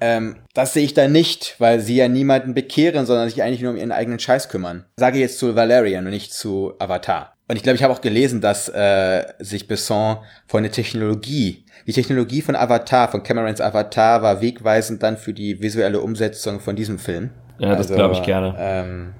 Ähm, 0.00 0.36
das 0.54 0.72
sehe 0.72 0.84
ich 0.84 0.94
da 0.94 1.08
nicht, 1.08 1.56
weil 1.58 1.80
sie 1.80 1.96
ja 1.96 2.08
niemanden 2.08 2.54
bekehren, 2.54 3.04
sondern 3.04 3.28
sich 3.28 3.42
eigentlich 3.42 3.62
nur 3.62 3.72
um 3.72 3.76
ihren 3.76 3.92
eigenen 3.92 4.18
Scheiß 4.20 4.48
kümmern. 4.48 4.84
Sage 4.96 5.18
jetzt 5.18 5.38
zu 5.38 5.56
Valerian 5.56 6.04
und 6.06 6.12
nicht 6.12 6.32
zu 6.32 6.74
Avatar. 6.78 7.34
Und 7.50 7.56
ich 7.56 7.64
glaube, 7.64 7.74
ich 7.74 7.82
habe 7.82 7.92
auch 7.92 8.00
gelesen, 8.00 8.40
dass 8.40 8.68
äh, 8.68 9.24
sich 9.40 9.66
Besson 9.66 10.18
von 10.46 10.62
der 10.62 10.70
Technologie, 10.70 11.64
die 11.84 11.92
Technologie 11.92 12.42
von 12.42 12.54
Avatar, 12.54 13.10
von 13.10 13.24
Camerons 13.24 13.60
Avatar, 13.60 14.22
war 14.22 14.40
wegweisend 14.40 15.02
dann 15.02 15.16
für 15.16 15.32
die 15.32 15.60
visuelle 15.60 15.98
Umsetzung 16.00 16.60
von 16.60 16.76
diesem 16.76 17.00
Film. 17.00 17.30
Ja, 17.58 17.74
das 17.74 17.88
glaube 17.88 18.14
ich 18.14 18.22
gerne. 18.22 18.54
Ähm, 18.56 19.14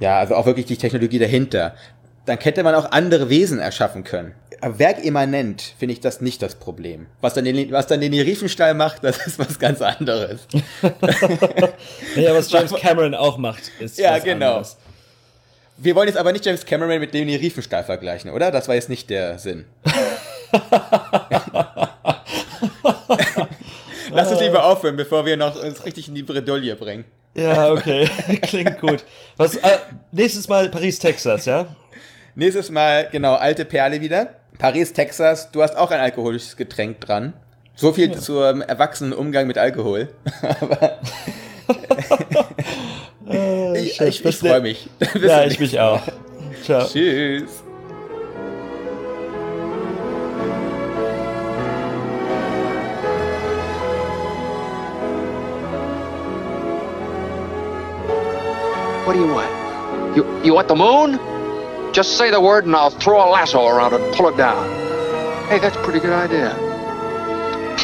ja, 0.00 0.18
also 0.18 0.34
auch 0.34 0.46
wirklich 0.46 0.66
die 0.66 0.78
Technologie 0.78 1.20
dahinter. 1.20 1.76
Dann 2.26 2.38
hätte 2.38 2.64
man 2.64 2.74
auch 2.74 2.90
andere 2.90 3.30
Wesen 3.30 3.60
erschaffen 3.60 4.02
können. 4.02 4.34
Werkimmanent 4.62 5.62
finde 5.78 5.92
ich 5.92 6.00
das 6.00 6.20
nicht 6.20 6.42
das 6.42 6.56
Problem. 6.56 7.06
Was 7.20 7.34
dann 7.34 7.44
den, 7.44 7.70
was 7.70 7.86
dann 7.86 8.00
den 8.00 8.12
Riefenstahl 8.14 8.74
macht, 8.74 8.98
das 9.04 9.24
ist 9.24 9.38
was 9.38 9.60
ganz 9.60 9.80
anderes. 9.80 10.48
ja, 12.16 12.34
was 12.34 12.50
James 12.50 12.74
Cameron 12.74 13.14
auch 13.14 13.38
macht, 13.38 13.70
ist 13.78 13.96
ja, 13.96 14.16
was 14.16 14.24
genau. 14.24 14.46
anderes. 14.48 14.76
Wir 15.82 15.96
wollen 15.96 16.08
jetzt 16.08 16.18
aber 16.18 16.32
nicht 16.32 16.44
James 16.44 16.66
Cameron 16.66 17.00
mit 17.00 17.14
Leni 17.14 17.36
Riefenstahl 17.36 17.84
vergleichen, 17.84 18.30
oder? 18.30 18.50
Das 18.50 18.68
war 18.68 18.74
jetzt 18.74 18.90
nicht 18.90 19.08
der 19.08 19.38
Sinn. 19.38 19.64
Lass 24.10 24.30
uns 24.30 24.40
lieber 24.42 24.66
aufhören, 24.66 24.96
bevor 24.96 25.24
wir 25.24 25.38
noch 25.38 25.56
uns 25.62 25.86
richtig 25.86 26.08
in 26.08 26.14
die 26.14 26.22
Bredouille 26.22 26.76
bringen. 26.76 27.06
Ja, 27.34 27.72
okay. 27.72 28.10
Klingt 28.42 28.78
gut. 28.78 29.04
Was, 29.38 29.56
äh, 29.56 29.78
nächstes 30.12 30.48
Mal 30.48 30.68
Paris, 30.68 30.98
Texas, 30.98 31.46
ja? 31.46 31.74
Nächstes 32.34 32.70
Mal, 32.70 33.08
genau, 33.10 33.36
alte 33.36 33.64
Perle 33.64 34.02
wieder. 34.02 34.34
Paris, 34.58 34.92
Texas, 34.92 35.50
du 35.50 35.62
hast 35.62 35.78
auch 35.78 35.90
ein 35.90 36.00
alkoholisches 36.00 36.58
Getränk 36.58 37.00
dran. 37.00 37.32
So 37.74 37.94
viel 37.94 38.10
ja. 38.10 38.18
zum 38.18 38.60
erwachsenen 38.60 39.14
Umgang 39.14 39.46
mit 39.46 39.56
Alkohol. 39.56 40.08
Aber 40.60 40.98
ich, 44.00 44.20
ich, 44.20 44.26
ich 44.26 44.38
freue 44.38 44.60
mich. 44.68 44.86
ja, 45.20 45.44
ich 45.44 45.58
mich 45.60 45.78
auch. 45.78 46.00
Ciao. 46.64 46.86
Tschüss. 46.86 47.62
What 59.06 59.14
do 59.14 59.20
you 59.20 59.32
want? 59.32 60.16
You, 60.16 60.42
you 60.44 60.54
want 60.54 60.68
the 60.68 60.76
moon? 60.76 61.18
Just 61.92 62.16
say 62.16 62.30
the 62.30 62.40
word 62.40 62.64
and 62.64 62.76
I'll 62.76 62.90
throw 62.90 63.18
a 63.18 63.28
lasso 63.28 63.66
around 63.66 63.94
it 63.94 64.00
and 64.00 64.14
pull 64.14 64.28
it 64.28 64.36
down. 64.36 64.68
Hey, 65.48 65.58
that's 65.58 65.76
a 65.76 65.82
pretty 65.82 65.98
good 65.98 66.12
idea. 66.12 66.54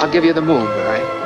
I'll 0.01 0.13
give 0.13 0.25
you 0.25 0.33
the 0.33 0.43
moon, 0.43 0.67
Barry. 0.67 1.01
Just 1.01 1.26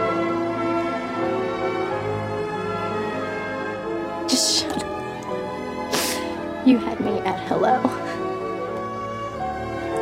You 6.71 6.79
had 6.79 7.01
me 7.01 7.19
at 7.23 7.41
hello. 7.49 7.83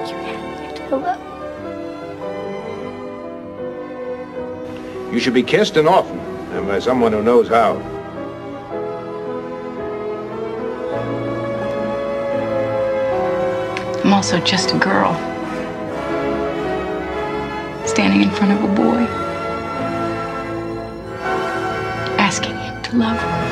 You 0.06 0.16
had 0.16 0.38
me 0.44 0.66
at 0.66 0.78
hello. 0.90 1.14
You 5.10 5.18
should 5.18 5.32
be 5.32 5.42
kissed 5.42 5.78
and 5.78 5.88
often, 5.88 6.18
and 6.18 6.68
by 6.68 6.78
someone 6.78 7.12
who 7.12 7.22
knows 7.22 7.48
how. 7.48 7.76
I'm 14.04 14.12
also 14.12 14.38
just 14.38 14.74
a 14.74 14.78
girl. 14.78 15.14
Standing 17.86 18.20
in 18.20 18.28
front 18.28 18.52
of 18.52 18.62
a 18.62 18.74
boy. 18.74 19.06
Asking 22.18 22.58
him 22.58 22.82
to 22.82 22.96
love 22.96 23.18
her. 23.18 23.47